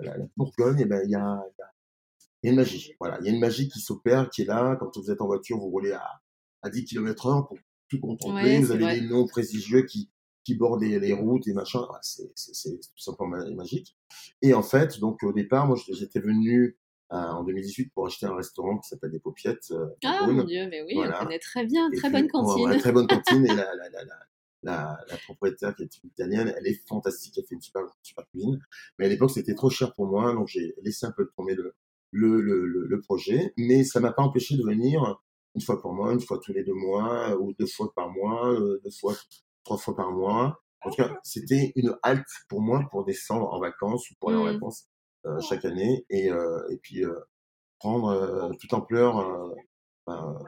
la, 0.00 0.16
la 0.18 0.24
Bourgogne, 0.36 0.78
eh 0.80 0.84
ben 0.84 1.02
il 1.04 1.10
y 1.10 1.14
a, 1.14 1.20
il 1.48 1.54
y 1.58 1.62
a 1.62 1.70
il 2.44 2.48
y 2.48 2.50
a 2.50 2.50
une 2.52 2.56
magie. 2.58 2.92
Voilà, 3.00 3.18
il 3.20 3.26
y 3.26 3.30
a 3.30 3.32
une 3.32 3.40
magie 3.40 3.68
qui 3.68 3.80
s'opère, 3.80 4.28
qui 4.30 4.42
est 4.42 4.44
là. 4.44 4.76
Quand 4.78 4.96
vous 4.96 5.10
êtes 5.10 5.20
en 5.22 5.26
voiture, 5.26 5.56
vous 5.58 5.70
roulez 5.70 5.92
à, 5.92 6.06
à 6.62 6.68
10 6.68 6.84
km 6.84 7.26
heure 7.26 7.48
pour 7.48 7.56
tout 7.88 7.98
contempler. 8.00 8.58
Ouais, 8.58 8.60
vous 8.60 8.70
avez 8.70 9.00
des 9.00 9.06
noms 9.08 9.26
prestigieux 9.26 9.82
qui, 9.86 10.10
qui 10.44 10.54
bordent 10.54 10.82
les, 10.82 11.00
les 11.00 11.12
routes 11.14 11.48
et 11.48 11.54
machin. 11.54 11.80
Voilà, 11.86 12.00
c'est, 12.02 12.32
tout 12.34 12.98
simplement 12.98 13.30
ma- 13.38 13.50
magique. 13.50 13.96
Et 14.42 14.52
en 14.52 14.62
fait, 14.62 15.00
donc 15.00 15.22
au 15.22 15.32
départ, 15.32 15.66
moi, 15.66 15.76
j'étais- 15.90 16.20
venu 16.20 16.76
euh, 17.12 17.16
en 17.16 17.44
2018 17.44 17.92
pour 17.94 18.06
acheter 18.06 18.26
un 18.26 18.34
restaurant 18.34 18.78
qui 18.78 18.88
s'appelle 18.88 19.10
Les 19.10 19.20
Paupiettes. 19.20 19.70
euh, 19.70 19.86
Ah 20.04 20.26
mon 20.26 20.44
dieu, 20.44 20.66
mais 20.68 20.82
oui, 20.82 20.94
Voilà. 20.94 21.20
on 21.20 21.24
connaît 21.24 21.38
très 21.38 21.64
bien, 21.64 21.90
très 21.90 22.08
puis, 22.08 22.10
bonne 22.10 22.22
ouais, 22.24 22.28
cantine. 22.28 22.68
ouais, 22.70 22.78
très 22.78 22.92
bonne 22.92 23.06
cantine. 23.08 23.44
Et 23.44 23.48
la, 23.48 23.54
la, 23.74 23.88
la, 23.90 24.04
la, 24.04 24.18
la, 24.62 24.98
la 25.08 25.16
propriétaire 25.18 25.74
qui 25.76 25.82
est 25.84 26.04
italienne, 26.04 26.52
elle 26.58 26.66
est 26.66 26.80
fantastique. 26.88 27.34
Elle 27.38 27.44
fait 27.46 27.54
une 27.54 27.60
super, 27.60 27.82
super 28.02 28.26
cuisine. 28.30 28.58
Mais 28.98 29.06
à 29.06 29.08
l'époque, 29.08 29.30
c'était 29.30 29.54
trop 29.54 29.70
cher 29.70 29.92
pour 29.94 30.06
moi. 30.06 30.32
Donc, 30.34 30.48
j'ai 30.48 30.74
laissé 30.82 31.04
un 31.06 31.12
peu 31.12 31.30
tomber 31.36 31.54
le, 31.54 31.74
le, 32.14 32.40
le, 32.40 32.86
le, 32.86 33.00
projet. 33.00 33.52
Mais 33.56 33.84
ça 33.84 34.00
m'a 34.00 34.12
pas 34.12 34.22
empêché 34.22 34.56
de 34.56 34.62
venir 34.62 35.20
une 35.54 35.60
fois 35.60 35.80
par 35.82 35.92
mois, 35.92 36.12
une 36.12 36.20
fois 36.20 36.38
tous 36.42 36.52
les 36.52 36.64
deux 36.64 36.74
mois, 36.74 37.36
ou 37.38 37.52
deux 37.58 37.66
fois 37.66 37.92
par 37.94 38.10
mois, 38.10 38.52
euh, 38.52 38.80
deux 38.84 38.90
fois, 38.90 39.14
trois 39.64 39.76
fois 39.78 39.94
par 39.96 40.10
mois. 40.10 40.60
En 40.82 40.90
tout 40.90 40.96
cas, 40.96 41.18
c'était 41.22 41.72
une 41.76 41.96
halte 42.02 42.26
pour 42.48 42.60
moi 42.60 42.82
pour 42.90 43.04
descendre 43.04 43.52
en 43.52 43.60
vacances 43.60 44.10
ou 44.10 44.14
pour 44.20 44.30
aller 44.30 44.38
en 44.38 44.44
Mm. 44.44 44.52
vacances 44.54 44.86
euh, 45.26 45.40
chaque 45.40 45.64
année. 45.64 46.04
Et, 46.10 46.30
euh, 46.30 46.60
et 46.70 46.78
puis, 46.78 47.04
euh, 47.04 47.14
prendre 47.78 48.08
euh, 48.08 48.50
toute 48.60 48.72
ampleur 48.74 49.18
euh, 49.18 49.54
ben, 50.06 50.38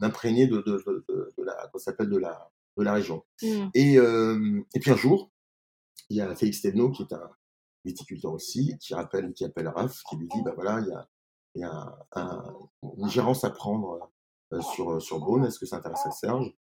m'imprégner 0.00 0.46
de, 0.46 0.58
de, 0.58 0.82
de, 1.08 1.34
de, 1.38 1.44
la, 1.44 1.70
s'appelle, 1.76 2.08
de 2.10 2.18
la, 2.18 2.50
de 2.76 2.82
la 2.82 2.92
région. 2.94 3.24
Mm. 3.42 3.68
Et, 3.74 3.98
euh, 3.98 4.60
et 4.74 4.80
puis 4.80 4.90
un 4.90 4.96
jour, 4.96 5.30
il 6.10 6.16
y 6.16 6.20
a 6.20 6.34
Félix 6.34 6.60
Thévenot, 6.62 6.90
qui 6.90 7.02
est 7.02 7.12
un 7.12 7.30
viticulteur 7.86 8.32
aussi, 8.32 8.76
qui 8.78 8.94
rappelle, 8.94 9.32
qui 9.32 9.44
appelle 9.44 9.68
Raph, 9.68 10.02
qui 10.10 10.16
lui 10.16 10.28
dit, 10.28 10.42
bah 10.42 10.52
voilà, 10.54 10.80
il 10.80 10.88
y 10.88 10.92
a, 10.92 11.08
il 11.54 11.60
y 11.62 11.64
a 11.64 11.72
un, 11.72 11.96
un- 12.22 12.54
une 12.98 13.08
gérance 13.08 13.44
à 13.44 13.50
prendre 13.50 14.10
euh, 14.52 14.60
sur, 14.60 15.00
sur 15.00 15.20
Beaune, 15.20 15.44
est-ce 15.46 15.58
que 15.58 15.66
ça 15.66 15.76
intéresse 15.78 16.04
à 16.04 16.10
Serge? 16.10 16.52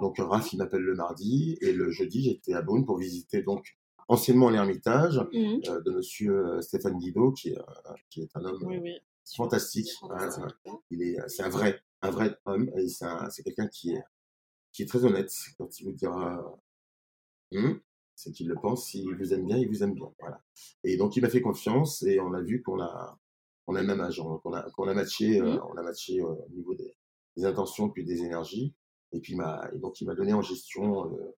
Donc 0.00 0.16
Raph, 0.18 0.52
il 0.52 0.56
m'appelle 0.58 0.82
le 0.82 0.94
mardi, 0.94 1.56
et 1.60 1.72
le 1.72 1.90
jeudi, 1.90 2.22
j'étais 2.24 2.54
à 2.54 2.62
Beaune 2.62 2.84
pour 2.84 2.98
visiter 2.98 3.42
donc 3.42 3.76
anciennement 4.08 4.50
l'Ermitage 4.50 5.18
Mhm. 5.32 5.60
euh, 5.68 5.80
de 5.82 5.90
monsieur 5.92 6.34
euh, 6.56 6.60
Stéphane 6.62 6.98
Guido, 6.98 7.32
qui 7.32 7.50
est, 7.50 7.58
euh, 7.58 7.94
qui 8.10 8.22
est 8.22 8.36
un 8.36 8.44
homme 8.44 8.58
Oui, 8.64 8.78
oui. 8.82 8.94
fantastique. 9.36 9.90
Ouais. 10.02 10.72
Il 10.90 11.02
est, 11.02 11.16
c'est 11.28 11.42
un 11.44 11.48
vrai, 11.48 11.80
un 12.02 12.10
vrai 12.10 12.36
homme. 12.46 12.68
Et 12.76 12.88
c'est 12.88 13.42
quelqu'un 13.44 13.68
qui 13.68 13.92
est, 13.92 14.02
qui 14.72 14.82
est 14.82 14.86
très 14.86 15.04
honnête. 15.04 15.30
Quand 15.58 15.78
il 15.78 15.84
vous 15.84 15.92
dira, 15.92 16.42
Hum 17.52 17.80
c'est 18.22 18.32
qu'il 18.32 18.48
le 18.48 18.54
pense. 18.54 18.86
S'il 18.86 19.14
vous 19.14 19.32
aime 19.34 19.46
bien, 19.46 19.56
il 19.58 19.68
vous 19.68 19.82
aime 19.82 19.94
bien. 19.94 20.12
Voilà. 20.20 20.40
Et 20.84 20.96
donc 20.96 21.16
il 21.16 21.22
m'a 21.22 21.28
fait 21.28 21.40
confiance 21.42 22.02
et 22.02 22.20
on 22.20 22.32
a 22.34 22.40
vu 22.42 22.62
qu'on 22.62 22.80
a, 22.80 23.18
on 23.66 23.74
a 23.76 23.80
le 23.82 23.86
même 23.86 24.00
âge, 24.00 24.16
donc 24.18 24.40
on 24.44 24.52
a, 24.52 24.62
qu'on 24.72 24.88
a 24.88 24.94
matché, 24.94 25.40
euh, 25.40 25.54
Mhm. 25.54 25.60
on 25.72 25.76
a 25.76 25.82
matché 25.82 26.20
euh, 26.20 26.26
au 26.26 26.48
niveau 26.50 26.74
des, 26.74 26.96
des 27.36 27.44
intentions 27.44 27.88
puis 27.90 28.04
des 28.04 28.22
énergies. 28.22 28.74
Et 29.12 29.20
puis 29.20 29.32
il 29.34 29.40
et 29.74 29.78
donc 29.78 30.00
il 30.00 30.06
m'a 30.06 30.14
donné 30.14 30.32
en 30.32 30.42
gestion 30.42 31.12
euh, 31.12 31.36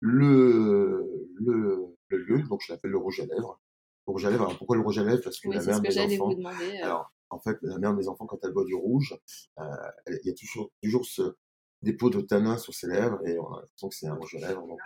le, 0.00 1.28
le, 1.36 1.86
le 2.08 2.16
lieu. 2.18 2.42
Donc 2.48 2.60
je 2.66 2.72
l'appelle 2.72 2.90
le 2.90 2.98
rouge 2.98 3.20
à 3.20 3.26
lèvres. 3.26 3.60
Le 4.06 4.12
rouge 4.12 4.24
à 4.26 4.30
lèvres. 4.30 4.44
Alors 4.44 4.58
pourquoi 4.58 4.76
le 4.76 4.82
rouge 4.82 4.98
à 4.98 5.04
lèvres? 5.04 5.22
Parce 5.22 5.40
que 5.40 5.48
Oui, 5.48 5.56
la 5.56 5.62
mère 5.64 5.76
ce 5.76 5.80
de 5.80 5.82
que 5.86 5.88
mes 5.88 5.94
j'allais 5.94 6.14
enfants. 6.20 6.28
vous 6.30 6.34
demander. 6.36 6.78
Alors, 6.82 7.10
en 7.30 7.40
fait, 7.40 7.56
la 7.62 7.78
mère 7.78 7.92
de 7.92 7.96
mes 7.98 8.08
enfants, 8.08 8.26
quand 8.26 8.38
elle 8.44 8.52
boit 8.52 8.64
du 8.64 8.74
rouge, 8.74 9.18
il 9.58 10.20
y 10.24 10.30
a 10.30 10.34
toujours, 10.34 10.70
toujours 10.82 11.04
ce 11.06 11.34
dépôt 11.82 12.08
de 12.10 12.20
tanin 12.20 12.56
sur 12.58 12.72
ses 12.74 12.86
lèvres 12.86 13.18
et 13.26 13.38
on 13.38 13.48
a 13.52 13.60
l'impression 13.62 13.88
que 13.88 13.94
c'est 13.96 14.06
un 14.06 14.14
rouge 14.14 14.36
à 14.36 14.46
lèvres. 14.46 14.66
Donc, 14.66 14.78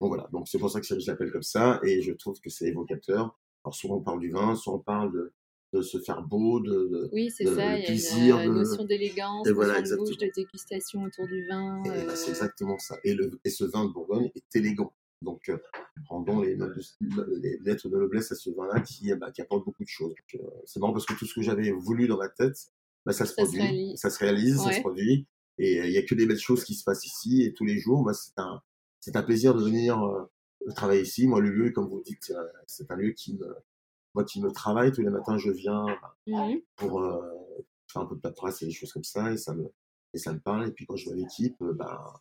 euh, 0.00 0.04
donc 0.04 0.08
voilà, 0.14 0.28
donc 0.32 0.48
c'est 0.48 0.58
pour 0.58 0.70
ça 0.70 0.80
que 0.80 0.86
je 0.86 1.10
l'appelle 1.10 1.30
comme 1.32 1.42
ça 1.42 1.80
et 1.84 2.02
je 2.02 2.12
trouve 2.12 2.38
que 2.40 2.50
c'est 2.50 2.66
évocateur. 2.66 3.36
Alors, 3.64 3.74
souvent 3.74 3.96
on 3.96 4.02
parle 4.02 4.20
du 4.20 4.30
vin, 4.30 4.54
soit 4.54 4.74
on 4.74 4.78
parle 4.78 5.12
de, 5.12 5.32
de 5.74 5.82
se 5.82 5.98
faire 5.98 6.22
beau, 6.22 6.60
de, 6.60 6.70
de- 6.70 7.10
Oui, 7.12 7.30
c'est 7.30 7.44
de- 7.44 7.54
ça. 7.54 7.76
de 7.76 7.82
Il 7.90 8.26
y 8.28 8.32
a 8.32 8.44
une 8.44 8.50
euh, 8.52 8.54
de- 8.54 8.58
notion 8.64 8.84
d'élégance, 8.84 9.48
voilà, 9.48 9.82
de 9.82 9.96
bouche, 9.96 10.16
de 10.16 10.30
dégustation 10.34 11.02
autour 11.02 11.26
du 11.26 11.46
vin. 11.48 11.82
bah, 11.84 12.14
c'est 12.16 12.28
euh, 12.28 12.30
exactement 12.30 12.78
ça. 12.78 12.96
Et, 13.04 13.14
le, 13.14 13.38
et 13.44 13.50
ce 13.50 13.64
vin 13.64 13.84
de 13.84 13.92
Bourgogne 13.92 14.30
est 14.34 14.56
élégant. 14.56 14.92
Donc, 15.20 15.48
euh, 15.48 15.58
rendons 16.08 16.40
les, 16.42 16.54
notes 16.54 16.78
de- 17.00 17.38
les 17.42 17.58
lettres 17.58 17.88
de 17.88 17.96
noblesse 17.98 18.30
à 18.30 18.36
ce 18.36 18.50
vin-là 18.50 18.80
qui, 18.82 19.10
euh, 19.10 19.16
bah, 19.16 19.32
qui 19.32 19.40
apporte 19.42 19.64
beaucoup 19.64 19.82
de 19.82 19.88
choses. 19.88 20.14
Euh, 20.36 20.38
c'est 20.64 20.78
marrant 20.78 20.92
parce 20.92 21.06
que 21.06 21.14
tout 21.14 21.26
ce 21.26 21.34
que 21.34 21.42
j'avais 21.42 21.72
voulu 21.72 22.06
dans 22.06 22.18
ma 22.18 22.28
tête, 22.28 22.56
bah, 23.04 23.12
ça 23.12 23.26
se 23.26 23.34
Ça 23.34 23.42
produit, 23.42 23.60
réalise. 23.60 24.00
ça 24.00 24.10
se 24.10 24.18
réalise, 24.20 24.58
ça 24.62 24.72
se 24.72 24.80
produit. 24.80 25.26
Et 25.58 25.80
euh, 25.80 25.86
il 25.86 25.92
y 25.92 25.98
a 25.98 26.02
que 26.02 26.14
des 26.14 26.24
belles 26.24 26.38
choses 26.38 26.62
qui 26.62 26.74
se 26.74 26.84
passent 26.84 27.04
ici. 27.04 27.42
Et 27.42 27.52
tous 27.52 27.64
les 27.64 27.78
jours, 27.78 28.04
bah, 28.04 28.14
c'est 28.14 28.38
un, 28.38 28.62
c'est 29.00 29.16
un 29.16 29.22
plaisir 29.22 29.54
de 29.54 29.62
venir 29.62 30.02
euh, 30.02 30.24
travailler 30.74 31.02
ici. 31.02 31.26
Moi, 31.26 31.40
le 31.40 31.50
lieu, 31.50 31.70
comme 31.70 31.88
vous 31.88 32.02
dites, 32.02 32.30
euh, 32.30 32.42
c'est 32.66 32.90
un 32.90 32.96
lieu 32.96 33.12
qui 33.12 33.34
me, 33.36 33.56
moi, 34.14 34.24
qui 34.24 34.40
me 34.40 34.50
travaille. 34.50 34.92
Tous 34.92 35.02
les 35.02 35.10
matins, 35.10 35.38
je 35.38 35.50
viens 35.50 35.84
bah, 35.86 36.14
mhm. 36.26 36.60
pour 36.76 37.00
euh, 37.02 37.20
faire 37.90 38.02
un 38.02 38.06
peu 38.06 38.16
de 38.16 38.20
paperasse 38.20 38.62
et 38.62 38.66
des 38.66 38.72
choses 38.72 38.92
comme 38.92 39.04
ça. 39.04 39.32
Et 39.32 39.36
ça 39.36 39.54
me, 39.54 39.64
et 40.14 40.18
ça 40.18 40.32
me 40.32 40.40
parle. 40.40 40.68
Et 40.68 40.72
puis 40.72 40.86
quand 40.86 40.96
je 40.96 41.06
vois 41.06 41.14
l'équipe, 41.14 41.60
euh, 41.62 41.72
bah, 41.72 42.14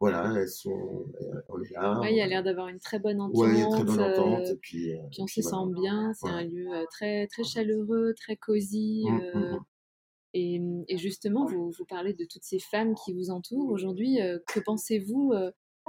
voilà, 0.00 0.32
elles 0.36 0.48
sont, 0.48 1.06
euh, 1.20 1.40
on 1.48 1.62
est 1.62 1.70
là. 1.70 2.00
Ouais, 2.00 2.12
il 2.12 2.16
y 2.16 2.22
a 2.22 2.26
l'air 2.26 2.42
d'avoir 2.42 2.66
une 2.66 2.80
très 2.80 2.98
bonne 2.98 3.20
entente. 3.20 3.36
Ouais, 3.36 3.60
une 3.60 3.70
très 3.70 3.84
bonne 3.84 4.00
euh, 4.00 4.18
entente. 4.18 4.48
Et 4.48 4.56
puis, 4.56 4.92
euh, 4.94 4.98
Puis 5.12 5.22
on 5.22 5.26
se 5.28 5.40
voilà. 5.42 5.58
sent 5.58 5.80
bien, 5.80 6.12
c'est 6.14 6.26
Ouais. 6.26 6.32
un 6.32 6.42
lieu 6.42 6.66
euh, 6.74 6.84
très, 6.90 7.26
très 7.28 7.44
chaleureux, 7.44 8.12
très 8.16 8.36
cosy. 8.36 9.04
Mm, 9.06 9.20
euh, 9.20 9.34
mm, 9.34 9.54
mm. 9.54 9.64
et, 10.34 10.60
et 10.88 10.98
justement, 10.98 11.46
vous, 11.46 11.70
vous 11.70 11.84
parlez 11.84 12.14
de 12.14 12.24
toutes 12.24 12.42
ces 12.42 12.58
femmes 12.58 12.96
qui 12.96 13.12
vous 13.14 13.30
entourent. 13.30 13.70
Aujourd'hui, 13.70 14.20
euh, 14.20 14.40
que 14.52 14.58
pensez-vous 14.58 15.34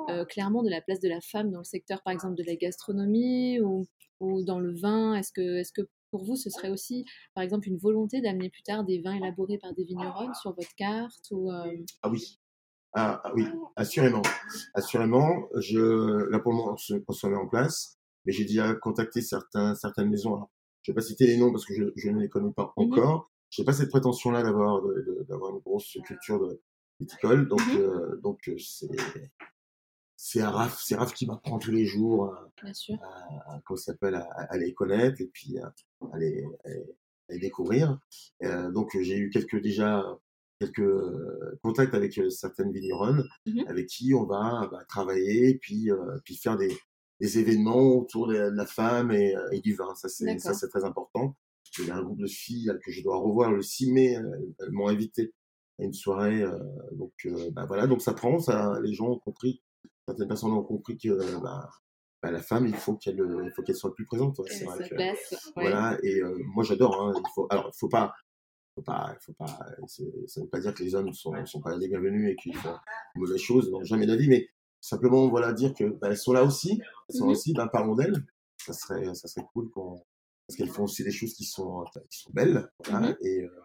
euh, 0.09 0.25
clairement 0.25 0.63
de 0.63 0.69
la 0.69 0.81
place 0.81 0.99
de 0.99 1.09
la 1.09 1.21
femme 1.21 1.51
dans 1.51 1.59
le 1.59 1.63
secteur, 1.63 2.01
par 2.03 2.13
exemple, 2.13 2.35
de 2.35 2.43
la 2.43 2.55
gastronomie 2.55 3.59
ou, 3.59 3.85
ou 4.19 4.43
dans 4.43 4.59
le 4.59 4.73
vin 4.73 5.15
Est-ce 5.15 5.31
que, 5.31 5.59
est 5.59 5.71
que 5.73 5.81
pour 6.11 6.23
vous, 6.23 6.35
ce 6.35 6.49
serait 6.49 6.69
aussi, 6.69 7.05
par 7.33 7.43
exemple, 7.43 7.67
une 7.67 7.77
volonté 7.77 8.21
d'amener 8.21 8.49
plus 8.49 8.61
tard 8.63 8.83
des 8.83 9.01
vins 9.01 9.15
élaborés 9.15 9.57
par 9.57 9.73
des 9.73 9.83
vignerons 9.83 10.33
sur 10.35 10.53
votre 10.53 10.73
carte 10.75 11.31
ou, 11.31 11.51
euh, 11.51 11.75
Ah 12.03 12.09
oui. 12.09 12.39
Ah, 12.95 13.21
ah 13.23 13.31
oui, 13.35 13.45
assurément. 13.75 14.21
Assurément, 14.75 15.47
je, 15.55 16.29
là 16.29 16.37
pour 16.37 16.51
le 16.51 16.57
moment, 16.57 16.73
on 16.73 16.77
se, 17.13 17.27
met 17.27 17.35
en 17.35 17.47
place, 17.47 17.97
mais 18.25 18.31
j'ai 18.31 18.45
déjà 18.45 18.75
contacté 18.75 19.21
certains, 19.21 19.73
certaines 19.73 20.09
maisons. 20.09 20.35
Alors, 20.35 20.51
je 20.83 20.91
vais 20.91 20.95
pas 20.95 21.01
citer 21.01 21.25
les 21.25 21.37
noms 21.37 21.51
parce 21.51 21.65
que 21.65 21.73
je, 21.73 21.85
je 21.95 22.09
ne 22.11 22.19
les 22.19 22.29
connais 22.29 22.51
pas 22.51 22.71
Mhm. 22.77 22.85
encore. 22.93 23.31
Je 23.49 23.61
n'ai 23.61 23.65
pas 23.65 23.73
cette 23.73 23.89
prétention-là 23.89 24.43
d'avoir, 24.43 24.83
une 24.85 25.59
grosse 25.65 25.97
culture 26.05 26.39
de 26.39 26.61
viticole. 26.99 27.47
Donc, 27.47 27.61
Mhm. 27.61 27.77
euh, 27.77 28.15
donc 28.21 28.39
c'est, 28.59 28.87
c'est 30.25 30.41
à 30.41 30.49
Raph, 30.51 30.81
c'est 30.81 30.95
Raph 30.95 31.13
qui 31.13 31.25
m'apprend 31.25 31.59
tous 31.59 31.71
les 31.71 31.85
jours 31.85 32.25
à, 32.33 32.49
bien 32.63 32.73
sûr 32.73 32.95
à, 33.03 33.59
ça 33.69 33.75
s'appelle, 33.75 34.15
à, 34.15 34.23
à 34.49 34.57
les 34.57 34.73
connaître 34.73 35.19
et 35.21 35.27
puis 35.27 35.57
à, 35.59 35.73
à 36.13 36.17
les, 36.17 36.45
à 36.63 36.69
les- 36.69 36.95
à 37.29 37.33
les 37.33 37.39
découvrir. 37.39 37.99
Euh, 38.43 38.71
donc 38.71 38.97
j'ai 38.99 39.17
eu 39.17 39.29
quelques 39.29 39.61
déjà 39.61 40.03
quelques 40.59 40.79
euh, 40.79 41.59
contacts 41.61 41.93
avec 41.93 42.17
euh, 42.19 42.29
certaines 42.29 42.71
vigneronnes 42.71 43.23
Mhm. 43.45 43.65
avec 43.67 43.87
qui 43.87 44.13
on 44.13 44.25
va 44.25 44.67
bah, 44.71 44.83
travailler 44.87 45.57
puis 45.59 45.91
euh, 45.91 46.17
puis 46.25 46.35
faire 46.35 46.57
des, 46.57 46.71
des 47.19 47.39
événements 47.39 47.95
autour 47.97 48.27
de 48.27 48.35
la, 48.35 48.65
femme 48.65 49.11
et, 49.11 49.35
euh, 49.35 49.49
et 49.51 49.59
du 49.61 49.73
vin. 49.75 49.93
Ça 49.95 50.07
c'est 50.09 50.39
ça 50.39 50.53
c'est 50.53 50.69
très 50.69 50.83
important. 50.85 51.35
Il 51.79 51.87
y 51.87 51.91
a 51.91 51.95
un 51.97 52.03
groupe 52.03 52.19
de 52.19 52.27
filles 52.27 52.71
que 52.85 52.91
je 52.91 53.01
dois 53.03 53.17
revoir 53.17 53.51
le 53.51 53.61
6 53.61 53.91
mai. 53.91 54.13
Elles, 54.59 54.71
m'ont 54.71 54.87
invité 54.89 55.33
à 55.79 55.83
une 55.83 55.93
soirée. 55.93 56.41
euh, 56.43 56.57
donc 56.93 57.13
euh, 57.25 57.49
bah, 57.51 57.65
voilà, 57.65 57.87
donc 57.87 58.01
ça 58.01 58.13
prend. 58.13 58.37
Ça, 58.39 58.79
les 58.83 58.93
gens 58.93 59.09
ont 59.09 59.19
compris. 59.19 59.61
Certaines 60.07 60.27
personnes 60.27 60.51
ont 60.51 60.63
compris 60.63 60.97
que 60.97 61.39
bah, 61.41 61.69
bah, 62.21 62.31
la 62.31 62.41
femme, 62.41 62.67
il 62.67 62.75
faut 62.75 62.95
qu'elle, 62.95 63.17
il 63.45 63.51
faut 63.55 63.63
qu'elle 63.63 63.75
soit 63.75 63.93
plus 63.93 64.05
présente. 64.05 64.39
c'est 64.47 64.63
Euh, 64.67 64.71
vrai 64.71 64.89
que- 64.89 64.95
place. 64.95 65.31
ouais. 65.55 65.63
voilà, 65.69 65.97
et 66.03 66.19
euh, 66.21 66.37
moi 66.53 66.63
j'adore. 66.63 67.01
Hein, 67.01 67.13
il 67.15 67.29
faut, 67.33 67.47
alors, 67.49 67.71
il 67.73 67.77
faut 67.77 67.87
pas, 67.89 68.13
faut 68.75 68.81
pas, 68.81 69.15
faut 69.21 69.33
pas. 69.33 69.47
Ça 69.87 70.03
ne 70.03 70.43
veut 70.43 70.49
pas 70.49 70.59
dire 70.59 70.73
que 70.73 70.83
les 70.83 70.95
hommes 70.95 71.13
sont, 71.13 71.33
sont 71.45 71.61
pas 71.61 71.75
les 71.77 71.87
bienvenus 71.87 72.31
et 72.31 72.35
qu'ils 72.35 72.55
font 72.55 72.73
de 73.15 73.19
mauvaises 73.19 73.39
choses, 73.41 73.71
non 73.71 73.83
jamais 73.83 74.05
d'avis, 74.05 74.27
mais 74.27 74.49
simplement 74.81 75.27
voilà 75.29 75.53
dire 75.53 75.73
que 75.73 75.85
bah, 75.85 76.07
elles 76.09 76.17
sont 76.17 76.33
là 76.33 76.43
aussi, 76.43 76.81
elles 77.09 77.15
sont 77.15 77.23
Mhm. 77.25 77.29
là 77.29 77.37
aussi. 77.37 77.53
Ben 77.53 77.67
parlons 77.67 77.95
d'elles. 77.95 78.25
Ça 78.57 78.73
serait, 78.73 79.13
ça 79.15 79.27
serait 79.27 79.45
cool 79.53 79.69
qu'on, 79.71 79.95
parce 80.47 80.57
qu'elles 80.57 80.69
font 80.69 80.83
aussi 80.85 81.03
des 81.03 81.11
choses 81.11 81.33
qui 81.33 81.43
sont, 81.45 81.83
qui 82.09 82.19
sont 82.19 82.31
belles. 82.33 82.69
Voilà, 82.85 83.07
Mhm. 83.09 83.15
Et 83.21 83.41
euh, 83.43 83.61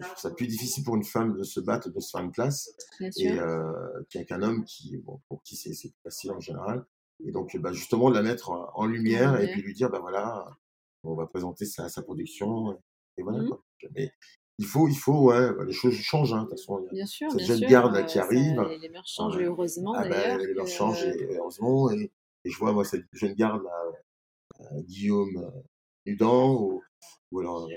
je 0.00 0.06
trouve 0.06 0.18
ça 0.18 0.30
plus 0.30 0.46
difficile 0.46 0.84
pour 0.84 0.96
une 0.96 1.04
femme 1.04 1.36
de 1.36 1.42
se 1.42 1.60
battre, 1.60 1.90
de 1.90 2.00
se 2.00 2.10
faire 2.10 2.22
une 2.22 2.32
place, 2.32 2.70
et 3.16 3.32
euh, 3.38 3.72
qu'un 4.08 4.42
homme 4.42 4.64
qui, 4.64 4.96
bon, 4.98 5.20
pour 5.28 5.42
qui 5.42 5.56
c'est 5.56 5.74
facile 6.02 6.32
en 6.32 6.40
général. 6.40 6.84
Et 7.24 7.32
donc, 7.32 7.56
bah, 7.58 7.72
justement, 7.72 8.10
de 8.10 8.14
la 8.14 8.22
mettre 8.22 8.50
en, 8.50 8.86
lumière 8.86 9.38
et 9.40 9.50
puis 9.52 9.60
lui 9.60 9.74
dire, 9.74 9.90
bah 9.90 9.98
voilà, 10.00 10.56
on 11.04 11.14
va 11.14 11.26
présenter 11.26 11.66
sa, 11.66 11.88
sa 11.88 12.02
production. 12.02 12.78
Et 13.18 13.22
voilà. 13.22 13.42
Mhm. 13.42 13.48
quoi. 13.48 13.62
Mais 13.94 14.10
il 14.58 14.66
faut, 14.66 14.88
il 14.88 14.96
faut, 14.96 15.24
ouais, 15.24 15.52
bah, 15.52 15.64
les 15.64 15.72
choses 15.72 15.94
changent. 15.94 16.32
Hein, 16.32 16.44
de 16.44 16.48
toute 16.48 16.58
façon, 16.58 16.86
Bien 16.92 17.06
sûr, 17.06 17.30
cette 17.30 17.38
bien 17.38 17.46
jeune 17.46 17.58
sûr. 17.58 17.68
garde, 17.68 17.94
là, 17.94 18.00
euh, 18.00 18.04
qui 18.04 18.18
arrive. 18.18 18.60
les, 18.68 18.78
les 18.78 18.88
mœurs 18.88 19.06
changent, 19.06 19.38
heureusement 19.38 19.92
ah, 19.94 20.08
bah, 20.08 20.38
les 20.38 20.54
mœurs 20.54 20.68
changent, 20.68 21.04
et, 21.04 21.36
heureusement. 21.36 21.90
Et, 21.90 22.10
et 22.44 22.50
je 22.50 22.58
vois, 22.58 22.72
moi, 22.72 22.84
cette 22.84 23.04
jeune 23.12 23.34
garde, 23.34 23.62
là, 23.62 23.84
euh, 24.60 24.82
Guillaume 24.82 25.36
euh, 25.36 25.60
Nudan, 26.06 26.54
ou, 26.54 26.82
ou 27.32 27.40
alors, 27.40 27.64
euh, 27.64 27.76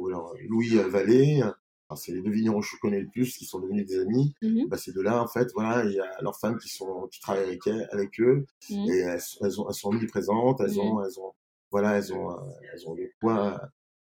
ou 0.00 0.08
alors 0.08 0.34
Louis 0.48 0.76
euh, 0.78 0.88
Vallée. 0.88 1.42
Enfin, 1.88 2.00
c'est 2.00 2.12
les 2.12 2.22
deux 2.22 2.30
vignerons 2.30 2.60
que 2.60 2.66
je 2.66 2.76
connais 2.80 3.00
le 3.00 3.08
plus, 3.08 3.36
qui 3.36 3.44
sont 3.44 3.58
devenus 3.60 3.84
des 3.86 3.98
amis. 3.98 4.34
Mhm, 4.42 4.68
Bah, 4.68 4.76
ces 4.78 4.92
deux-là, 4.92 5.22
en 5.22 5.26
fait, 5.26 5.48
voilà, 5.54 5.84
il 5.84 5.92
y 5.92 6.00
a 6.00 6.20
leurs 6.22 6.38
femmes 6.38 6.58
qui 6.58 6.68
sont, 6.68 7.08
qui 7.12 7.20
travaillent 7.20 7.44
avec, 7.48 7.66
elles- 7.66 7.88
avec 7.92 8.20
eux, 8.20 8.46
mhm. 8.70 8.88
et 8.90 8.98
elles, 8.98 9.20
elles 9.42 9.60
ont, 9.60 9.68
elles 9.68 9.74
sont 9.74 9.88
omniprésentes, 9.90 10.60
elles 10.60 10.70
Mhm. 10.70 10.78
ont, 10.78 11.04
elles 11.04 11.18
ont, 11.20 11.32
voilà, 11.72 11.96
elles 11.98 12.12
ont, 12.14 12.30
euh, 12.30 12.36
elles 12.72 12.88
ont 12.88 12.94
le 12.94 13.10
poids 13.20 13.60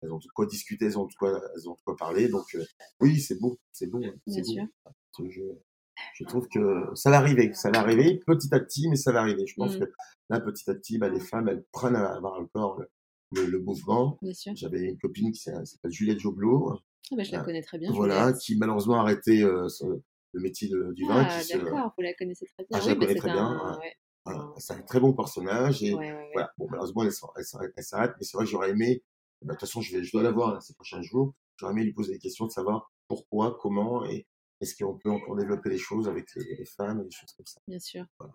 elles 0.02 0.12
ont 0.12 0.18
de 0.18 0.26
quoi 0.34 0.46
discuter, 0.46 0.84
elles 0.86 0.98
ont 0.98 1.06
de 1.06 1.14
quoi, 1.18 1.40
elles 1.54 1.68
ont 1.68 1.72
de 1.74 1.80
quoi 1.84 1.96
parler. 1.96 2.28
Donc 2.28 2.44
euh, 2.54 2.64
oui, 3.00 3.18
c'est 3.18 3.38
beau, 3.40 3.58
c'est 3.72 3.86
beau. 3.88 3.98
hein, 4.04 4.12
Bien 4.26 4.36
c'est 4.36 4.44
sûr. 4.44 4.62
beau. 5.18 5.28
Je, 5.30 5.40
je 6.14 6.24
trouve 6.24 6.46
que 6.48 6.90
ça 6.94 7.10
va 7.10 7.16
arriver, 7.18 7.52
ça 7.54 7.70
va 7.70 7.80
arriver 7.80 8.20
petit 8.26 8.54
à 8.54 8.60
petit, 8.60 8.88
mais 8.88 8.96
ça 8.96 9.12
va 9.12 9.20
arriver. 9.20 9.46
Je 9.46 9.54
pense 9.56 9.76
que 9.76 9.84
là, 10.30 10.40
petit 10.40 10.70
à 10.70 10.74
petit, 10.74 10.98
bah, 10.98 11.08
les 11.08 11.20
femmes, 11.20 11.48
elles 11.48 11.64
prennent 11.72 11.96
à 11.96 12.14
avoir 12.14 12.34
encore 12.40 12.78
le, 12.80 12.88
le, 13.32 13.46
le 13.46 13.60
mouvement. 13.60 14.18
J'avais 14.54 14.84
une 14.90 14.98
copine 14.98 15.32
qui 15.32 15.40
s'appelle 15.40 15.90
Juliette 15.90 16.18
Joblot, 16.20 16.78
Ah 17.12 17.16
bah, 17.16 17.22
je 17.22 17.32
la 17.32 17.40
euh, 17.40 17.44
connais 17.44 17.62
très 17.62 17.78
bien. 17.78 17.92
voilà, 17.92 18.26
Juliette. 18.26 18.40
qui 18.40 18.56
malheureusement 18.56 18.96
a 18.96 19.00
arrêté 19.00 19.42
euh, 19.42 19.68
son- 19.68 20.02
le 20.32 20.40
métier 20.40 20.68
de- 20.68 20.92
du 20.92 21.04
vin. 21.06 21.26
Ah, 21.28 21.38
qui 21.40 21.46
se- 21.46 21.56
d'accord, 21.56 21.92
vous 21.96 22.02
la 22.02 22.14
connaissez 22.14 22.46
très 22.46 22.64
bien. 22.64 22.78
Ah, 22.78 22.80
je 22.80 22.88
la 22.88 22.92
oui, 22.94 22.98
connais 23.00 23.14
très 23.14 23.30
un... 23.30 23.34
bien, 23.34 23.78
ouais. 23.80 23.94
voilà, 24.24 24.52
c'est 24.58 24.72
un 24.74 24.82
très 24.82 25.00
bon 25.00 25.12
personnage 25.12 25.82
et 25.82 25.94
Ouais, 25.94 26.12
ouais, 26.12 26.12
ouais. 26.18 26.30
voilà. 26.34 26.52
Bon, 26.58 26.66
malheureusement, 26.70 27.02
elle 27.04 27.12
s'arrête, 27.12 27.72
mais 27.76 28.24
c'est 28.24 28.36
vrai 28.36 28.44
que 28.44 28.50
j'aurais 28.50 28.70
aimé, 28.70 29.02
bah, 29.42 29.54
de 29.54 29.58
toute 29.58 29.60
façon, 29.60 29.80
je, 29.80 29.96
vais, 29.96 30.04
je 30.04 30.12
dois 30.12 30.22
la 30.22 30.30
voir 30.30 30.62
ces 30.62 30.74
prochains 30.74 31.02
jours, 31.02 31.34
j'aurais 31.56 31.72
aimé 31.72 31.84
lui 31.84 31.92
poser 31.92 32.12
des 32.12 32.18
questions 32.18 32.46
de 32.46 32.50
savoir 32.52 32.92
pourquoi, 33.08 33.56
comment 33.60 34.04
et 34.04 34.26
est-ce 34.60 34.74
qu'on 34.82 34.96
peut 34.98 35.10
encore 35.10 35.36
développer 35.36 35.68
les 35.70 35.78
choses 35.78 36.08
avec 36.08 36.34
les, 36.34 36.56
les 36.56 36.64
femmes 36.64 37.00
et 37.00 37.04
des 37.04 37.10
choses 37.10 37.32
comme 37.36 37.46
ça. 37.46 37.60
Bien 37.68 37.78
sûr. 37.78 38.04
Voilà. 38.18 38.34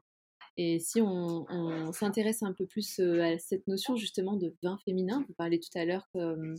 Et 0.58 0.80
si 0.80 1.02
on, 1.02 1.46
s'intéresse 1.94 2.44
un 2.44 2.54
peu 2.54 2.66
plus 2.66 3.00
euh, 3.00 3.22
à 3.22 3.38
cette 3.38 3.68
notion 3.68 3.96
justement 3.96 4.36
de 4.36 4.54
vin 4.62 4.78
féminin, 4.84 5.24
vous 5.28 5.34
parlez 5.34 5.60
tout 5.60 5.76
à 5.76 5.86
l'heure 5.86 6.08
de 6.14 6.56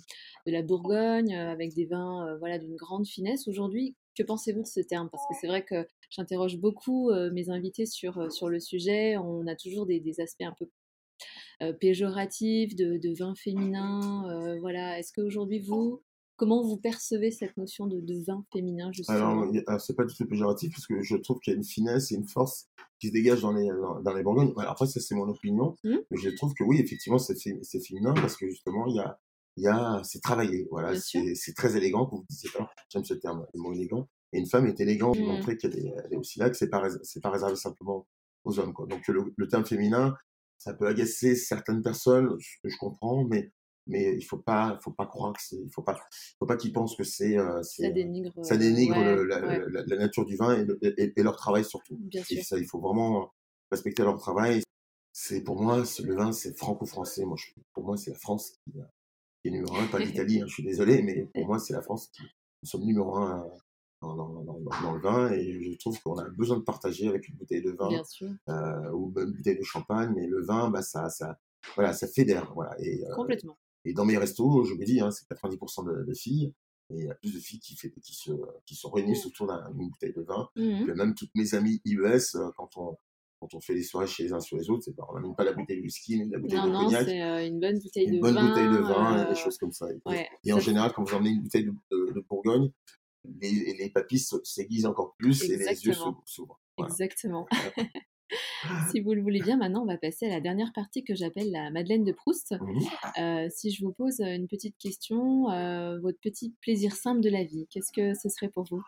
la 0.47 0.63
Bourgogne 0.63 1.35
euh, 1.35 1.51
avec 1.51 1.75
des 1.75 1.87
vins 1.87 2.27
euh, 2.27 2.39
voilà 2.39 2.59
d'une 2.59 2.77
grande 2.77 3.07
finesse. 3.07 3.49
Aujourd'hui, 3.49 3.95
que 4.17 4.23
pensez-vous 4.23 4.63
de 4.63 4.67
ce 4.67 4.81
terme? 4.81 5.09
Parce 5.11 5.25
que 5.29 5.35
c'est 5.41 5.47
vrai 5.47 5.65
que 5.65 5.87
j'interroge 6.11 6.57
beaucoup 6.59 7.11
mes 7.33 7.49
invités 7.49 7.87
sur, 7.87 8.31
sur 8.31 8.49
le 8.51 8.61
sujet. 8.61 9.17
On 9.17 9.47
a 9.47 9.57
toujours 9.57 9.87
des, 9.87 10.21
aspects 10.21 10.43
un 10.43 10.55
peu 10.59 10.69
péjoratifs 11.81 12.77
de, 12.77 13.19
vin 13.19 13.35
féminin. 13.35 14.59
voilà. 14.61 14.99
Est-ce 14.99 15.15
qu'aujourd'hui 15.15 15.61
vous 15.61 16.03
Comment 16.37 16.63
vous 16.63 16.77
percevez 16.77 17.31
cette 17.31 17.57
notion 17.57 17.87
de, 17.87 18.01
de 18.01 18.23
vin 18.25 18.45
féminin 18.53 18.91
justement 18.93 19.43
Alors, 19.67 19.81
c'est 19.81 19.95
pas 19.95 20.05
du 20.05 20.15
tout 20.15 20.27
péjoratif 20.27 20.73
parce 20.73 20.87
que 20.87 21.03
je 21.03 21.17
trouve 21.17 21.39
qu'il 21.41 21.53
y 21.53 21.55
a 21.55 21.57
une 21.57 21.65
finesse 21.65 22.11
et 22.11 22.17
une 22.17 22.27
force 22.27 22.69
qui 22.99 23.09
se 23.09 23.13
dégage 23.13 23.43
dans 23.43 23.53
les, 23.53 23.69
dans, 24.03 24.13
les 24.15 24.23
Bourgognes. 24.23 24.53
Après, 24.59 24.87
ça, 24.87 24.99
c'est 25.01 25.15
mon 25.15 25.29
opinion. 25.29 25.77
Mhm. 25.85 26.01
Mais 26.11 26.17
je 26.19 26.31
trouve 26.31 26.55
que 26.55 26.65
oui, 26.65 26.81
effectivement, 26.81 27.19
c'est 27.19 27.39
fé- 27.41 27.59
c'est 27.63 27.81
féminin 27.81 28.15
parce 28.15 28.37
que 28.37 28.49
justement, 28.49 28.87
il 28.87 28.97
y 28.97 29.01
a, 29.01 29.19
il 29.57 29.65
y 29.65 29.69
a, 29.69 30.01
c'est 30.05 30.21
travaillé. 30.21 30.67
Voilà, 30.71 30.95
c'est 30.99 31.55
très 31.55 31.77
élégant, 31.77 32.07
comme 32.07 32.21
vous 32.21 32.27
disiez. 32.29 32.51
J'aime 32.89 33.05
ce 33.05 33.15
terme, 33.15 33.47
le 33.55 33.61
mot 33.61 33.73
élégant. 33.73 34.09
Et 34.33 34.39
une 34.39 34.47
femme 34.47 34.67
est 34.67 34.81
élégante, 34.81 35.19
Mhm. 35.19 35.27
montrer 35.27 35.57
qu'elle 35.59 35.77
est, 35.79 36.17
aussi 36.17 36.39
là, 36.39 36.49
que 36.49 36.57
c'est 36.57 36.71
pas, 36.71 36.89
c'est 37.03 37.21
pas 37.21 37.31
réservé 37.31 37.55
simplement 37.55 38.07
aux 38.45 38.59
hommes, 38.59 38.73
quoi. 38.73 38.87
Donc, 38.87 39.07
le, 39.09 39.33
le 39.37 39.49
terme 39.49 39.65
féminin, 39.67 40.17
ça 40.59 40.73
peut 40.75 40.87
agacer 40.87 41.37
certaines 41.37 41.83
personnes, 41.83 42.37
que 42.63 42.69
je 42.71 42.77
comprends, 42.79 43.25
mais, 43.25 43.53
mais 43.87 44.15
il 44.17 44.23
faut 44.23 44.39
pas, 44.39 44.79
faut 44.83 44.91
pas 44.93 45.07
croire 45.07 45.33
que 45.33 45.43
c'est, 45.43 45.57
il 45.57 45.71
faut 45.71 45.83
pas, 45.83 45.99
faut 46.39 46.47
pas 46.47 46.57
qu'ils 46.57 46.73
pensent 46.73 46.97
que 46.97 47.05
c'est, 47.05 47.37
euh, 47.39 47.63
Ça 47.63 47.85
euh, 47.87 47.91
dénigre, 47.93 48.33
ça 48.43 48.55
euh, 48.55 48.59
dénigre 48.59 48.97
ouais, 48.97 49.17
le- 49.17 49.25
la, 49.25 49.41
ouais, 49.41 49.63
la- 49.71 49.85
la 49.85 49.97
nature 49.97 50.25
du 50.25 50.37
vin 50.37 50.57
et, 50.57 50.65
le- 50.65 50.79
et- 50.83 51.13
et 51.17 51.23
leur 51.23 51.37
travail 51.37 51.65
surtout. 51.65 51.97
bien 51.99 52.23
Et 52.31 52.37
sûr. 52.37 52.45
ça, 52.45 52.59
il 52.59 52.67
faut 52.67 52.81
vraiment 52.81 53.33
respecter 53.71 54.03
leur 54.03 54.19
travail. 54.19 54.63
C'est 55.13 55.43
pour 55.43 55.61
moi, 55.61 55.83
le 56.05 56.15
vin, 56.15 56.33
c'est 56.33 56.57
franco-français. 56.57 57.25
Moi, 57.25 57.37
je- 57.39 57.53
pour 57.75 57.85
moi, 57.85 57.97
c'est 57.97 58.13
la 58.13 58.19
France 58.19 58.51
qui, 58.65 58.79
euh, 58.79 58.83
qui 59.43 59.49
est 59.49 59.51
numéro 59.51 59.75
un, 59.77 59.87
pas 59.89 59.99
l'Italie. 60.29 60.41
hein, 60.41 60.47
je 60.47 60.55
suis 60.55 60.63
désolé, 60.65 61.03
mais 61.03 61.27
pour 61.35 61.47
moi, 61.47 61.59
c'est 61.59 61.73
la 61.75 61.83
France 61.83 62.09
qui 62.09 62.23
nous 62.23 62.69
sommes 62.69 62.85
numéro 62.85 63.17
un 63.17 63.47
dans, 64.01 64.15
dans- 64.17 64.29
dans- 64.29 64.43
dans- 64.61 64.81
dans 64.83 64.93
le 64.95 65.01
vin. 65.01 65.33
Et 65.33 65.61
je 65.73 65.79
trouve 65.79 66.01
qu'on 66.03 66.17
a 66.19 66.29
besoin 66.31 66.57
de 66.57 66.63
partager 66.63 67.09
avec 67.09 67.29
une 67.29 67.35
bouteille 67.37 67.63
de 67.63 67.73
vin 67.73 67.89
euh, 68.49 68.91
ou 68.93 69.13
une 69.19 69.33
bouteille 69.33 69.59
de 69.59 69.63
champagne. 69.65 70.13
Mais 70.15 70.27
le 70.27 70.43
vin, 70.45 70.71
bah, 70.71 70.83
ça, 70.83 71.09
ça, 71.11 71.39
voilà, 71.75 71.93
ça 71.93 72.07
fédère. 72.09 72.53
Voilà. 72.55 72.75
Et, 72.81 73.05
euh, 73.05 73.15
complètement. 73.15 73.57
Et 73.85 73.93
dans 73.93 74.05
mes 74.05 74.17
restos, 74.19 74.65
je 74.65 74.75
me 74.75 74.85
dis, 74.85 75.01
hein, 75.01 75.11
c'est 75.11 75.27
90% 75.29 75.85
de, 75.87 76.05
de 76.05 76.15
filles. 76.15 76.53
Et 76.91 76.97
il 76.99 77.05
y 77.07 77.11
a 77.11 77.15
plus 77.15 77.33
de 77.35 77.39
filles 77.41 77.61
qui, 77.61 77.75
fait, 77.75 77.91
qui, 78.03 78.15
se, 78.15 78.33
qui 78.67 78.75
se 78.75 78.87
réunissent 78.87 79.25
autour 79.27 79.47
d'un- 79.47 79.71
d'une 79.71 79.89
bouteille 79.89 80.13
de 80.13 80.23
vin. 80.23 80.49
Puis 80.85 80.93
même 80.95 81.15
toutes 81.15 81.31
mes 81.35 81.55
amies 81.55 81.81
IES, 81.87 82.37
euh, 82.37 82.51
quand 82.57 82.77
on, 82.77 82.97
quand 83.41 83.55
on 83.55 83.61
fait 83.61 83.75
des 83.75 83.83
soirées 83.83 84.07
chez 84.07 84.25
les 84.25 84.33
uns 84.33 84.41
sur 84.41 84.57
les 84.59 84.69
autres, 84.69 84.91
pas, 84.93 85.07
on 85.11 85.15
n'amène 85.15 85.35
pas 85.35 85.45
la 85.45 85.53
bouteille 85.53 85.79
de 85.79 85.83
whisky, 85.83 86.19
ni 86.19 86.29
la 86.29 86.39
bouteille 86.39 86.59
Non, 86.59 86.67
de 86.67 86.73
non, 86.73 86.85
cognac, 86.85 87.07
c'est 87.09 87.23
euh, 87.23 87.47
une 87.47 87.61
bonne 87.61 87.79
bouteille 87.79 88.07
une 88.09 88.17
de 88.17 88.21
bonne 88.21 88.35
vin. 88.35 88.49
bouteille 88.49 88.69
de 88.69 88.77
vin 88.77 89.17
et 89.17 89.21
euh, 89.21 89.29
des 89.31 89.35
choses 89.37 89.57
comme 89.59 89.73
ça. 89.73 89.91
Et, 89.91 90.01
ouais, 90.07 90.29
et 90.45 90.53
en 90.53 90.61
général, 90.61 90.93
quand 90.93 91.03
vous 91.03 91.15
emmenez 91.15 91.31
une 91.31 91.43
bouteille 91.43 91.65
de, 91.65 91.73
de, 91.91 92.13
de 92.13 92.21
Bourgogne, 92.29 92.71
les, 93.41 93.75
les 93.79 93.89
papilles 93.91 94.19
se- 94.19 94.43
s'aiguisent 94.45 94.87
encore 94.87 95.15
plus 95.17 95.43
et 95.45 95.57
les 95.57 95.65
yeux 95.87 95.93
s'ouvrent. 95.95 96.23
s'ouvrent. 96.27 96.61
Voilà. 96.77 96.93
Exactement. 96.93 97.47
si 98.91 99.01
vous 99.01 99.15
le 99.15 99.23
voulez 99.23 99.41
bien, 99.41 99.57
maintenant, 99.57 99.83
on 99.83 99.87
va 99.87 99.97
passer 99.97 100.27
à 100.27 100.31
la 100.31 100.41
dernière 100.41 100.73
partie 100.73 101.05
que 101.05 101.15
j'appelle 101.15 101.51
la 101.51 101.71
Madeleine 101.71 102.05
de 102.05 102.13
Proust. 102.13 102.55
Euh, 103.19 103.49
si 103.51 103.71
je 103.71 103.85
vous 103.85 103.93
pose 103.93 104.21
une 104.21 104.49
petite 104.49 104.77
question, 104.79 105.51
euh, 105.51 105.99
votre 106.01 106.19
petit 106.21 106.55
plaisir 106.61 106.93
simple 106.93 107.21
de 107.21 107.31
la 107.31 107.45
vie, 107.45 107.67
qu'est-ce 107.71 107.93
que 107.93 108.15
ce 108.15 108.29
serait 108.29 108.49
pour 108.49 108.65
vous? 108.65 108.83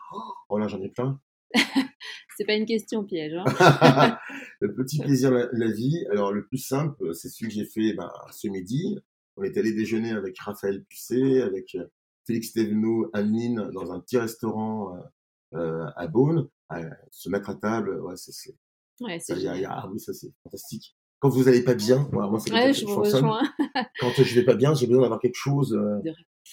Oh 0.48 0.59
là, 0.59 0.68
j'en 0.68 0.80
ai 0.83 0.88
plein. 0.88 1.20
C'est 2.37 2.44
pas 2.44 2.54
une 2.54 2.66
question 2.66 3.04
piège. 3.04 3.35
Hein 3.35 4.18
le 4.61 4.74
petit 4.74 4.98
plaisir 4.98 5.30
de 5.30 5.37
la, 5.37 5.48
la 5.52 5.70
vie. 5.70 6.04
Alors, 6.11 6.33
le 6.33 6.44
plus 6.44 6.59
simple, 6.59 7.14
c'est 7.14 7.28
celui 7.28 7.48
que 7.48 7.54
j'ai 7.54 7.64
fait 7.64 7.92
ben, 7.92 8.11
ce 8.33 8.48
midi. 8.48 8.98
On 9.37 9.42
est 9.42 9.57
allé 9.57 9.72
déjeuner 9.72 10.12
avec 10.12 10.38
Raphaël 10.38 10.85
Pusset, 10.85 11.42
avec 11.42 11.74
euh, 11.74 11.87
Félix 12.26 12.52
Thévenot, 12.52 13.11
Anne-Lyne, 13.12 13.70
dans 13.72 13.92
un 13.92 14.00
petit 14.00 14.18
restaurant 14.18 14.96
euh, 14.96 15.00
euh, 15.54 15.87
à 15.96 16.07
Beaune. 16.07 16.48
À 16.68 16.80
se 17.11 17.28
mettre 17.28 17.50
à 17.50 17.54
table, 17.54 18.00
ouais, 18.00 18.16
c'est, 18.16 18.57
ouais, 19.00 19.18
ça, 19.20 19.35
c'est 19.35 19.40
y 19.42 19.44
y 19.61 19.64
ah 19.64 19.88
oui, 19.92 19.98
ça, 20.00 20.12
c'est 20.12 20.33
fantastique. 20.42 20.96
Quand 21.20 21.28
vous 21.30 21.48
allez 21.48 21.62
pas 21.64 21.74
bien, 21.74 22.09
moi, 22.12 22.38
c'est 22.38 22.52
Ouais, 22.52 22.72
je 22.74 22.80
je 22.80 22.87
vous 22.87 22.94
fonctionne. 22.94 23.24
rejoins. 23.24 23.42
Quand 24.00 24.11
je 24.16 24.35
vais 24.35 24.44
pas 24.44 24.54
bien, 24.57 24.74
j'ai 24.74 24.87
besoin 24.87 25.02
d'avoir 25.02 25.20
quelque 25.20 25.37
chose 25.37 25.72
euh, 25.72 26.00
De 26.02 26.12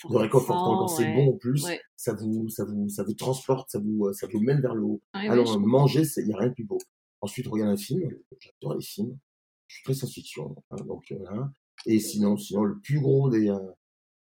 de 0.09 0.15
réconfortant. 0.17 0.77
Quand 0.77 0.87
c'est 0.87 1.11
bon 1.13 1.33
en 1.33 1.37
plus, 1.37 1.65
Ouais. 1.65 1.81
ça 1.97 2.13
vous, 2.13 2.47
ça 2.47 2.63
vous, 2.63 2.87
ça 2.87 3.03
vous 3.03 3.13
transporte, 3.13 3.69
ça 3.69 3.79
vous, 3.79 4.05
euh, 4.05 4.13
ça 4.13 4.27
vous 4.31 4.39
mène 4.39 4.61
vers 4.61 4.73
le 4.75 4.83
haut. 4.83 5.01
Alors, 5.13 5.51
euh, 5.55 5.59
manger, 5.59 6.03
il 6.17 6.25
n'y 6.27 6.33
a 6.33 6.37
rien 6.37 6.47
de 6.49 6.53
plus 6.53 6.63
beau. 6.63 6.77
Ensuite, 7.19 7.47
regarder 7.47 7.73
un 7.73 7.77
film. 7.77 8.09
J'adore 8.39 8.75
les 8.75 8.81
films. 8.81 9.17
Je 9.67 9.75
suis 9.75 9.83
très 9.83 9.93
science-fiction. 9.93 10.55
hein, 10.71 10.75
donc, 10.87 11.13
voilà. 11.19 11.51
Et 11.85 11.99
sinon, 11.99 12.37
sinon, 12.37 12.63
le 12.63 12.79
plus 12.79 12.99
gros 13.01 13.29
des 13.29 13.49
euh, 13.49 13.57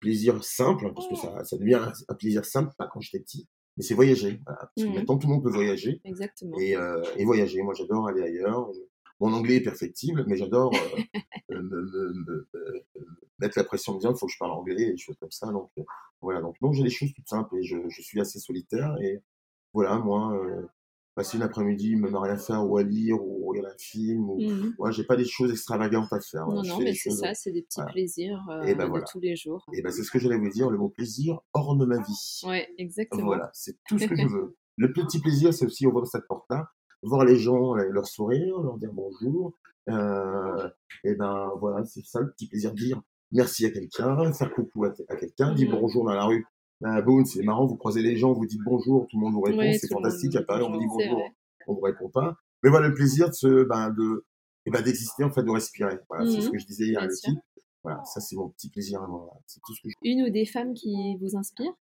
plaisirs 0.01 0.43
simples, 0.43 0.93
parce 0.95 1.07
que 1.09 1.15
ça, 1.15 1.45
ça 1.45 1.57
devient 1.57 1.75
un, 1.75 1.93
un 2.09 2.15
plaisir 2.15 2.45
simple, 2.45 2.73
pas 2.77 2.89
quand 2.93 3.01
j'étais 3.01 3.21
petit, 3.21 3.47
mais 3.77 3.83
c'est 3.83 3.95
voyager. 3.95 4.41
Voilà. 4.47 4.61
Parce 4.61 4.73
que 4.77 4.91
Mhm. 4.91 4.95
maintenant, 4.95 5.19
tout 5.19 5.27
le 5.29 5.33
monde 5.35 5.43
peut 5.43 5.51
voyager. 5.51 6.01
Exactement. 6.05 6.59
Et, 6.59 6.77
euh, 6.77 7.03
et 7.17 7.25
voyager. 7.25 7.63
Moi, 7.63 7.75
j'adore 7.75 8.07
aller 8.09 8.23
ailleurs. 8.23 8.71
Mon 9.21 9.33
anglais 9.33 9.57
est 9.57 9.61
perfectible, 9.63 10.25
mais 10.27 10.37
j'adore 10.37 10.73
euh, 10.75 10.79
euh, 11.53 11.63
me, 11.63 11.83
me- 11.83 12.13
me- 12.13 12.47
me- 12.55 12.85
mettre 13.39 13.59
la 13.59 13.65
pression 13.65 13.95
de 13.95 14.01
dire 14.01 14.11
il 14.11 14.19
faut 14.19 14.27
que 14.27 14.33
je 14.33 14.39
parle 14.39 14.53
anglais 14.53 14.83
et 14.83 14.91
des 14.93 14.97
choses 14.97 15.17
comme 15.19 15.31
ça. 15.31 15.47
Donc, 15.53 15.71
voilà. 16.21 16.41
Donc, 16.41 16.57
non, 16.61 16.73
j'ai 16.73 16.83
des 16.83 16.91
choses 16.91 17.13
toutes 17.15 17.29
simples 17.29 17.57
et 17.57 17.63
je, 17.63 17.77
je 17.89 18.03
suis 18.03 18.21
assez 18.21 18.39
solitaire. 18.39 18.97
Et 19.01 19.21
voilà, 19.73 19.99
moi, 19.99 20.33
euh, 20.35 20.67
passer 21.15 21.37
une 21.37 21.43
après-midi, 21.43 21.97
même 21.97 22.15
à 22.15 22.21
rien 22.21 22.37
faire 22.37 22.67
ou 22.69 22.77
à 22.79 22.83
lire 22.83 23.17
ou 23.23 23.47
regarder 23.49 23.71
un 23.71 23.79
film. 23.79 24.31
Ou, 24.31 24.41
Mhm. 24.41 24.75
ouais, 24.79 24.93
j'ai 24.93 25.05
pas 25.05 25.17
des 25.17 25.25
choses 25.25 25.51
extravagantes 25.51 26.13
à 26.13 26.21
faire. 26.21 26.47
Non, 26.47 26.63
je 26.63 26.71
non, 26.71 26.79
fais 26.79 26.85
mais 26.85 26.95
c'est 26.95 27.11
choses- 27.11 27.21
ça, 27.21 27.35
c'est 27.35 27.53
des 27.53 27.63
petits 27.63 27.77
voilà. 27.81 27.93
plaisirs 27.93 28.47
euh, 28.51 28.63
Et 28.65 28.75
ben 28.75 28.85
de 28.85 28.91
voilà. 28.91 29.05
tous 29.11 29.21
les 29.21 29.37
jours. 29.37 29.65
Et 29.75 29.83
ben, 29.83 29.91
c'est 29.93 30.03
ce 30.05 30.11
que 30.11 30.19
j'allais 30.19 30.39
vous 30.39 30.49
dire. 30.51 30.71
Le 30.71 30.79
mot 30.79 30.89
plaisir 30.89 31.41
orne 31.53 31.85
ma 31.87 31.99
vie. 31.99 32.41
Ouais, 32.47 32.69
exactement. 32.79 33.25
Voilà, 33.25 33.51
c'est 33.53 33.77
tout 33.89 33.99
ce 33.99 34.07
que 34.07 34.17
je 34.17 34.27
veux. 34.27 34.57
Le 34.79 34.93
petit 34.93 35.21
plaisir, 35.21 35.53
c'est 35.53 35.67
aussi 35.67 35.87
ouvrir 35.87 36.07
cette 36.07 36.27
porte-là, 36.27 36.67
voir 37.03 37.25
les 37.27 37.37
gens, 37.37 37.77
euh, 37.77 37.85
leur 37.91 38.07
sourire, 38.07 38.59
leur 38.63 38.79
dire 38.79 38.91
bonjour. 38.93 39.53
Euh, 39.91 40.69
et 41.05 41.15
ben 41.15 41.51
voilà, 41.61 41.85
c'est 41.85 42.05
ça 42.05 42.21
le 42.21 42.31
petit 42.31 42.49
plaisir, 42.49 42.73
dire 42.73 43.03
merci 43.33 43.67
à 43.67 43.71
quelqu'un, 43.71 44.33
faire 44.33 44.53
coucou 44.55 44.85
à, 44.87 44.93
à 45.09 45.17
quelqu'un, 45.17 45.53
dire 45.53 45.69
Mhm. 45.71 45.79
bonjour 45.81 46.05
dans 46.05 46.15
la 46.15 46.25
rue. 46.25 46.47
Ben, 46.83 47.01
boum, 47.01 47.25
c'est 47.25 47.43
marrant, 47.43 47.65
vous 47.67 47.77
croisez 47.77 48.03
les 48.03 48.17
gens, 48.17 48.33
vous 48.33 48.45
dites 48.45 48.61
bonjour, 48.65 49.07
tout 49.09 49.17
le 49.17 49.23
monde 49.25 49.35
vous 49.35 49.41
répond, 49.41 49.59
Ouais, 49.59 49.79
c'est 49.79 49.89
fantastique. 49.89 50.35
À 50.37 50.43
Paris, 50.43 50.65
on 50.65 50.73
vous 50.73 50.79
dit 50.81 50.87
bonjour, 50.87 51.23
on 51.69 51.75
vous 51.75 51.81
répond 51.81 52.09
pas. 52.11 52.37
Mais 52.65 52.71
voilà, 52.71 52.89
le 52.89 52.95
plaisir 52.95 53.29
de 53.29 53.35
se, 53.35 53.65
ben, 53.65 53.91
de, 53.91 54.27
et 54.67 54.71
ben, 54.71 54.83
d'exister, 54.83 55.23
en 55.25 55.31
fait, 55.31 55.43
de 55.45 55.51
respirer. 55.51 55.99
Voilà, 56.09 56.27
c'est 56.27 56.41
ce 56.41 56.51
que 56.51 56.59
je 56.59 56.67
disais 56.67 56.87
hier 56.87 57.01
à 57.01 57.07
l'équipe. 57.07 57.39
Voilà, 57.85 58.05
ça, 58.05 58.21
c'est 58.21 58.37
mon 58.37 58.49
petit 58.51 58.69
plaisir 58.69 59.03
à 59.03 59.07
moi. 59.07 59.21
Voilà. 59.27 59.41
C'est 59.47 59.61
tout 59.65 59.75
ce 59.75 59.83
que 59.83 59.89
je 59.89 59.95
Une 60.03 60.23
ou 60.23 60.31
des 60.31 60.45
femmes 60.45 60.75
qui 60.75 61.17
vous 61.21 61.37
inspirent? 61.37 61.75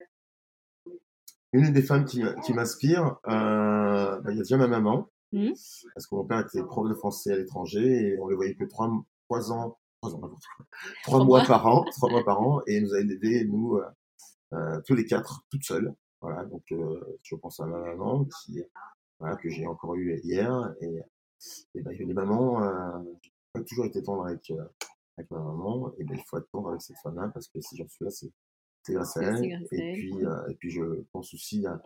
Une 1.53 1.73
des 1.73 1.83
femmes 1.83 2.05
qui, 2.05 2.23
qui 2.45 2.53
m'inspire, 2.55 3.17
euh, 3.27 4.21
bah, 4.21 4.31
il 4.31 4.37
y 4.37 4.41
a 4.41 4.43
déjà 4.43 4.57
ma 4.57 4.69
maman, 4.69 5.09
Mhm. 5.33 5.53
parce 5.95 6.07
que 6.09 6.15
mon 6.15 6.25
père 6.25 6.41
était 6.41 6.63
prof 6.65 6.89
de 6.89 6.95
français 6.95 7.33
à 7.33 7.37
l'étranger 7.37 7.85
et 8.15 8.19
on 8.21 8.27
le 8.27 8.35
voyait 8.37 8.55
que 8.55 8.65
trois, 8.65 8.91
trois 9.29 9.53
ans, 9.53 9.79
trois, 10.03 10.15
ans, 10.15 10.19
mois 11.25 11.25
mois. 11.25 11.45
par 11.45 11.67
an, 11.67 11.85
trois 11.91 12.11
mois 12.11 12.25
par 12.25 12.41
an, 12.41 12.61
et 12.67 12.77
elle 12.77 12.85
nous 12.85 12.95
a 12.95 13.01
aidés, 13.01 13.45
nous, 13.45 13.77
euh, 13.77 13.85
tous 14.87 14.95
les 14.95 15.05
quatre, 15.05 15.43
toutes 15.51 15.65
seules. 15.65 15.93
Voilà, 16.21 16.45
donc 16.45 16.65
euh, 16.73 17.19
je 17.23 17.35
pense 17.37 17.61
à 17.61 17.67
ma 17.67 17.79
maman 17.79 18.27
qui, 18.27 18.63
voilà, 19.19 19.37
que 19.37 19.49
j'ai 19.49 19.67
encore 19.67 19.95
eu 19.95 20.19
hier, 20.23 20.75
et, 20.81 21.01
et 21.75 21.83
ben, 21.83 21.97
les 21.99 22.13
mamans, 22.13 22.63
euh, 22.63 22.99
j'ai 23.23 23.31
pas 23.55 23.63
toujours 23.65 23.87
été 23.87 24.03
tendre 24.03 24.27
avec, 24.27 24.51
euh, 24.51 24.63
avec 25.17 25.31
ma 25.31 25.39
maman, 25.39 25.93
et 25.99 26.05
ben, 26.05 26.17
il 26.17 26.23
faut 26.27 26.37
être 26.37 26.51
tendre 26.51 26.69
avec 26.71 26.83
cette 26.83 26.99
femme-là, 26.99 27.31
parce 27.33 27.49
que 27.49 27.61
si 27.61 27.77
j'en 27.77 27.89
suis 27.89 28.05
là, 28.05 28.11
c'est 28.11 28.31
c'est 28.83 28.95
grâce 28.95 29.17
à 29.19 29.23
elle. 29.23 29.45
Et 29.73 29.93
puis, 29.93 30.25
euh, 30.25 30.49
et 30.49 30.55
puis 30.55 30.71
je 30.71 30.83
pense 31.13 31.35
aussi 31.35 31.67
à, 31.67 31.81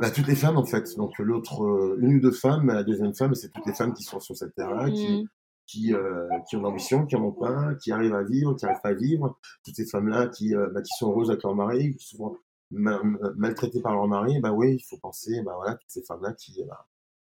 à 0.00 0.10
toutes 0.10 0.26
les 0.26 0.34
femmes 0.34 0.56
en 0.56 0.64
fait. 0.64 0.96
Donc 0.96 1.16
l'autre, 1.18 1.62
euh, 1.64 1.98
une 2.00 2.16
ou 2.16 2.20
deux 2.20 2.32
femmes, 2.32 2.66
la 2.66 2.82
deuxième 2.82 3.14
femme, 3.14 3.34
c'est 3.34 3.48
toutes 3.50 3.66
les 3.66 3.74
femmes 3.74 3.94
qui 3.94 4.02
sont 4.02 4.18
sur 4.20 4.36
cette 4.36 4.54
terre-là, 4.56 4.90
qui, 4.90 5.22
Mhm. 5.22 5.28
Qui, 5.70 5.94
euh, 5.94 6.28
qui 6.48 6.56
ont 6.56 6.62
l'ambition, 6.62 7.06
qui 7.06 7.14
en 7.16 7.22
ont 7.22 7.32
pas, 7.32 7.74
qui 7.76 7.92
arrivent 7.92 8.14
à 8.14 8.24
vivre, 8.24 8.54
qui 8.56 8.64
n'arrivent 8.64 8.80
pas 8.82 8.88
à 8.90 8.94
vivre. 8.94 9.38
Toutes 9.64 9.76
ces 9.76 9.86
femmes-là 9.86 10.26
qui, 10.28 10.54
euh, 10.54 10.68
bah, 10.72 10.82
qui 10.82 10.90
sont 10.98 11.10
heureuses 11.10 11.30
avec 11.30 11.42
leur 11.44 11.54
mari, 11.54 11.94
qui 11.96 12.06
sont 12.08 12.16
souvent 12.16 12.36
ma- 12.70 13.02
ma- 13.02 13.30
maltraitées 13.36 13.80
par 13.80 13.94
leur 13.94 14.06
mari, 14.08 14.40
bah 14.40 14.52
oui, 14.52 14.74
il 14.76 14.82
faut 14.82 14.98
penser, 14.98 15.42
bah 15.42 15.52
voilà, 15.56 15.74
toutes 15.74 15.90
ces 15.90 16.02
femmes-là 16.02 16.32
qui, 16.32 16.64
bah, 16.68 16.86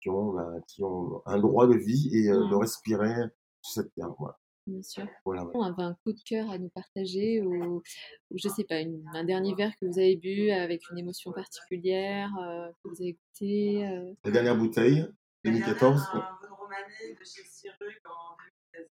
qui, 0.02 0.10
ont, 0.10 0.34
bah, 0.34 0.52
qui 0.67 0.84
ont 0.84 1.22
un 1.26 1.39
droit 1.39 1.67
de 1.67 1.76
vie 1.76 2.10
et 2.13 2.32
euh, 2.32 2.48
de 2.50 2.56
Mm. 2.56 2.60
respirer 2.60 3.13
sur 3.62 3.84
cette 3.84 3.93
terre. 3.93 4.10
Voilà. 4.17 4.38
Bien 4.65 4.82
sûr. 4.82 5.06
Voilà, 5.26 5.43
ouais. 5.46 5.52
On 5.56 5.62
avait 5.63 5.84
un 5.84 5.96
coup 6.06 6.13
de 6.13 6.22
cœur 6.26 6.50
à 6.50 6.58
nous 6.58 6.69
partager 6.69 7.41
ou, 7.41 7.78
ou 8.32 8.38
je 8.38 8.48
sais 8.48 8.63
pas, 8.63 8.80
une- 8.80 9.04
un 9.13 9.26
dernier 9.26 9.54
verre 9.56 9.74
que 9.80 9.86
vous 9.86 10.00
avez 10.00 10.15
bu 10.15 10.52
avec 10.52 10.82
une 10.89 10.98
émotion 11.00 11.32
particulière, 11.34 12.30
euh, 12.41 12.69
que 12.82 12.89
vous 12.89 13.02
avez 13.02 13.13
goûté. 13.13 13.86
euh. 13.86 14.13
La 14.24 14.32
dernière 14.32 14.58
bouteille, 14.58 15.06
2014. 15.43 16.02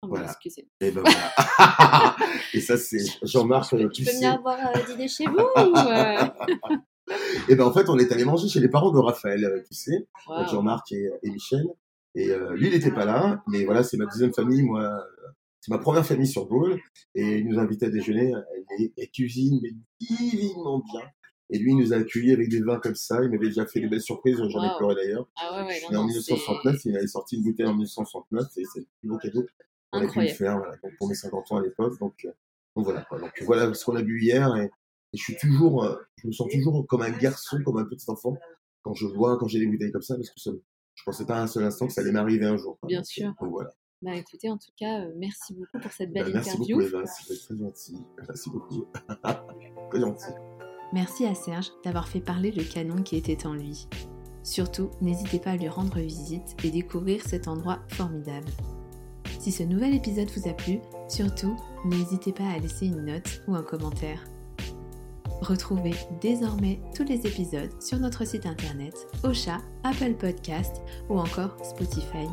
Oh, 0.01 0.07
Voilà. 0.07 0.25
bah, 0.25 0.31
excusez. 0.31 0.67
Et 0.79 0.91
ben 0.91 1.01
voilà. 1.01 2.15
et 2.53 2.61
ça, 2.61 2.77
c'est 2.77 3.03
Jean-Marc 3.23 3.69
Tu 3.69 3.75
peux, 3.75 3.83
euh, 3.83 3.89
tu 3.89 4.03
peux 4.05 4.11
venir 4.11 4.41
boire 4.41 4.57
euh, 4.75 4.85
dîner 4.85 5.07
chez 5.07 5.25
vous 5.25 5.37
ou, 5.37 5.77
euh, 5.77 6.25
Et 7.49 7.55
ben 7.55 7.65
en 7.65 7.73
fait, 7.73 7.89
on 7.89 7.97
est 7.99 8.11
allé 8.11 8.23
manger 8.25 8.47
chez 8.47 8.59
les 8.59 8.69
parents 8.69 8.91
de 8.91 8.99
Raphaël 8.99 9.43
euh, 9.43 9.61
waouh. 10.27 10.39
donc 10.39 10.49
Jean-Marc 10.49 10.91
et, 10.93 11.09
et 11.23 11.29
Michel. 11.29 11.65
Et 12.15 12.29
euh, 12.31 12.55
lui, 12.55 12.67
il 12.67 12.73
n'était 12.73 12.91
pas 12.93 13.03
là, 13.05 13.43
mais 13.47 13.65
voilà, 13.65 13.83
c'est 13.83 13.97
ma 13.97 14.05
deuxième 14.05 14.33
famille, 14.33 14.63
moi. 14.63 15.03
C'est 15.59 15.71
ma 15.71 15.79
première 15.79 16.05
famille 16.05 16.27
sur 16.27 16.45
Gaulle. 16.45 16.79
Et 17.15 17.39
il 17.39 17.47
nous 17.49 17.59
invitait 17.59 17.87
à 17.87 17.89
déjeuner. 17.89 18.31
Elle, 18.79 18.89
elle 18.97 19.09
cuisine, 19.11 19.59
mais 19.61 19.71
divinement 19.99 20.79
bien. 20.79 21.01
Et 21.51 21.59
lui, 21.59 21.71
il 21.71 21.77
nous 21.77 21.93
a 21.93 21.97
accueillis 21.97 22.31
avec 22.33 22.49
des 22.49 22.61
vins 22.61 22.79
comme 22.79 22.95
ça. 22.95 23.23
Il 23.23 23.29
m'avait 23.29 23.47
déjà 23.47 23.65
fait 23.67 23.79
de 23.79 23.87
belles 23.87 24.01
surprises. 24.01 24.37
J'en 24.37 24.63
ai 24.63 24.77
pleuré 24.77 24.95
d'ailleurs. 24.95 25.27
Ah 25.37 25.61
ouais, 25.61 25.67
ouais, 25.67 25.81
non, 25.91 25.99
en 25.99 26.01
non, 26.01 26.07
1969, 26.07 26.85
il 26.85 26.97
avait 26.97 27.07
sorti 27.07 27.35
une 27.37 27.43
bouteille 27.43 27.67
en 27.67 27.73
1969. 27.73 28.45
Et 28.57 28.63
c'est 28.73 28.79
le 28.79 28.85
plus 28.99 29.09
beau 29.09 29.17
cadeau 29.17 29.45
qu'on 29.91 29.99
a 29.99 30.01
pu 30.01 30.07
Incroyable. 30.07 30.37
faire 30.37 30.57
voilà, 30.57 30.75
donc 30.77 30.91
pour 30.97 31.07
mes 31.07 31.13
50 31.15 31.51
ans 31.51 31.57
à 31.57 31.61
l'époque. 31.61 31.99
Donc, 31.99 32.13
euh, 32.25 32.31
donc 32.75 32.85
voilà. 32.85 33.01
quoi. 33.03 33.19
Donc 33.19 33.31
voilà 33.41 33.73
ce 33.73 33.85
qu'on 33.85 33.95
a 33.95 34.01
bu 34.01 34.19
hier. 34.21 34.55
Et, 34.57 34.65
et 34.65 35.17
je 35.17 35.21
suis 35.23 35.37
toujours, 35.37 35.83
euh, 35.83 35.95
je 36.17 36.27
me 36.27 36.31
sens 36.33 36.49
toujours 36.51 36.85
comme 36.87 37.01
un 37.03 37.11
garçon, 37.11 37.61
comme 37.63 37.77
un 37.77 37.85
petit 37.85 38.09
enfant 38.09 38.35
quand 38.81 38.93
je 38.95 39.05
vois, 39.05 39.37
quand 39.37 39.47
j'ai 39.47 39.59
des 39.59 39.67
bouteilles 39.67 39.91
comme 39.91 40.01
ça, 40.01 40.15
parce 40.15 40.29
que 40.31 40.39
ça, 40.39 40.51
je 40.95 41.03
pensais 41.05 41.25
pas 41.25 41.39
un 41.41 41.47
seul 41.47 41.63
instant 41.63 41.87
que 41.87 41.93
ça 41.93 42.01
allait 42.01 42.11
m'arriver 42.11 42.45
un 42.45 42.57
jour. 42.57 42.77
quoi. 42.79 42.87
Bien 42.87 42.99
Donc, 42.99 43.05
sûr. 43.07 43.27
euh, 43.27 43.33
Donc 43.45 43.51
voilà. 43.51 43.69
Bah 44.01 44.13
écoutez, 44.15 44.49
en 44.49 44.57
tout 44.57 44.71
cas, 44.77 45.01
euh, 45.05 45.11
merci 45.15 45.53
beaucoup 45.53 45.79
pour 45.79 45.91
cette 45.91 46.11
Bah, 46.13 46.23
belle 46.23 46.33
merci 46.33 46.49
interview. 46.51 46.77
beaucoup 46.77 46.87
Eva, 46.97 47.05
c'était 47.07 47.39
très 47.39 47.57
gentil. 47.57 47.97
Merci 48.27 48.49
beaucoup. 48.49 48.85
très 49.89 49.99
gentil. 49.99 50.54
Merci 50.95 51.25
à 51.25 51.35
Serge 51.35 51.71
d'avoir 51.83 52.07
fait 52.07 52.21
parler 52.21 52.51
le 52.51 52.63
canon 52.63 53.03
qui 53.03 53.17
était 53.17 53.45
en 53.45 53.53
lui. 53.53 53.89
Surtout, 54.43 54.91
n'hésitez 55.01 55.39
pas 55.39 55.51
à 55.51 55.57
lui 55.57 55.67
rendre 55.67 55.99
visite 55.99 56.55
et 56.63 56.71
découvrir 56.71 57.21
cet 57.21 57.49
endroit 57.49 57.79
formidable. 57.89 58.47
Si 59.41 59.51
ce 59.51 59.63
nouvel 59.63 59.93
épisode 59.93 60.29
vous 60.37 60.47
a 60.47 60.53
plu, 60.53 60.79
surtout, 61.09 61.57
n'hésitez 61.83 62.31
pas 62.31 62.47
à 62.47 62.59
laisser 62.59 62.85
une 62.85 63.07
note 63.07 63.41
ou 63.45 63.55
un 63.55 63.61
commentaire. 63.61 64.23
Retrouvez 65.41 65.95
désormais 66.21 66.79
tous 66.95 67.03
les 67.03 67.27
épisodes 67.27 67.81
sur 67.81 67.99
notre 67.99 68.25
site 68.25 68.45
internet, 68.45 68.95
Ocha, 69.25 69.57
Apple 69.83 70.13
Podcast 70.13 70.81
ou 71.09 71.19
encore 71.19 71.57
Spotify. 71.61 72.25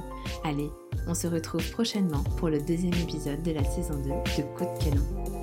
Allez, 0.44 0.70
on 1.08 1.14
se 1.14 1.26
retrouve 1.26 1.68
prochainement 1.72 2.22
pour 2.36 2.48
le 2.48 2.60
deuxième 2.60 2.94
épisode 2.94 3.42
de 3.42 3.50
la 3.50 3.64
saison 3.64 3.96
2 3.96 4.08
de 4.08 4.56
Coup 4.56 4.64
de 4.64 4.84
canon. 4.84 5.41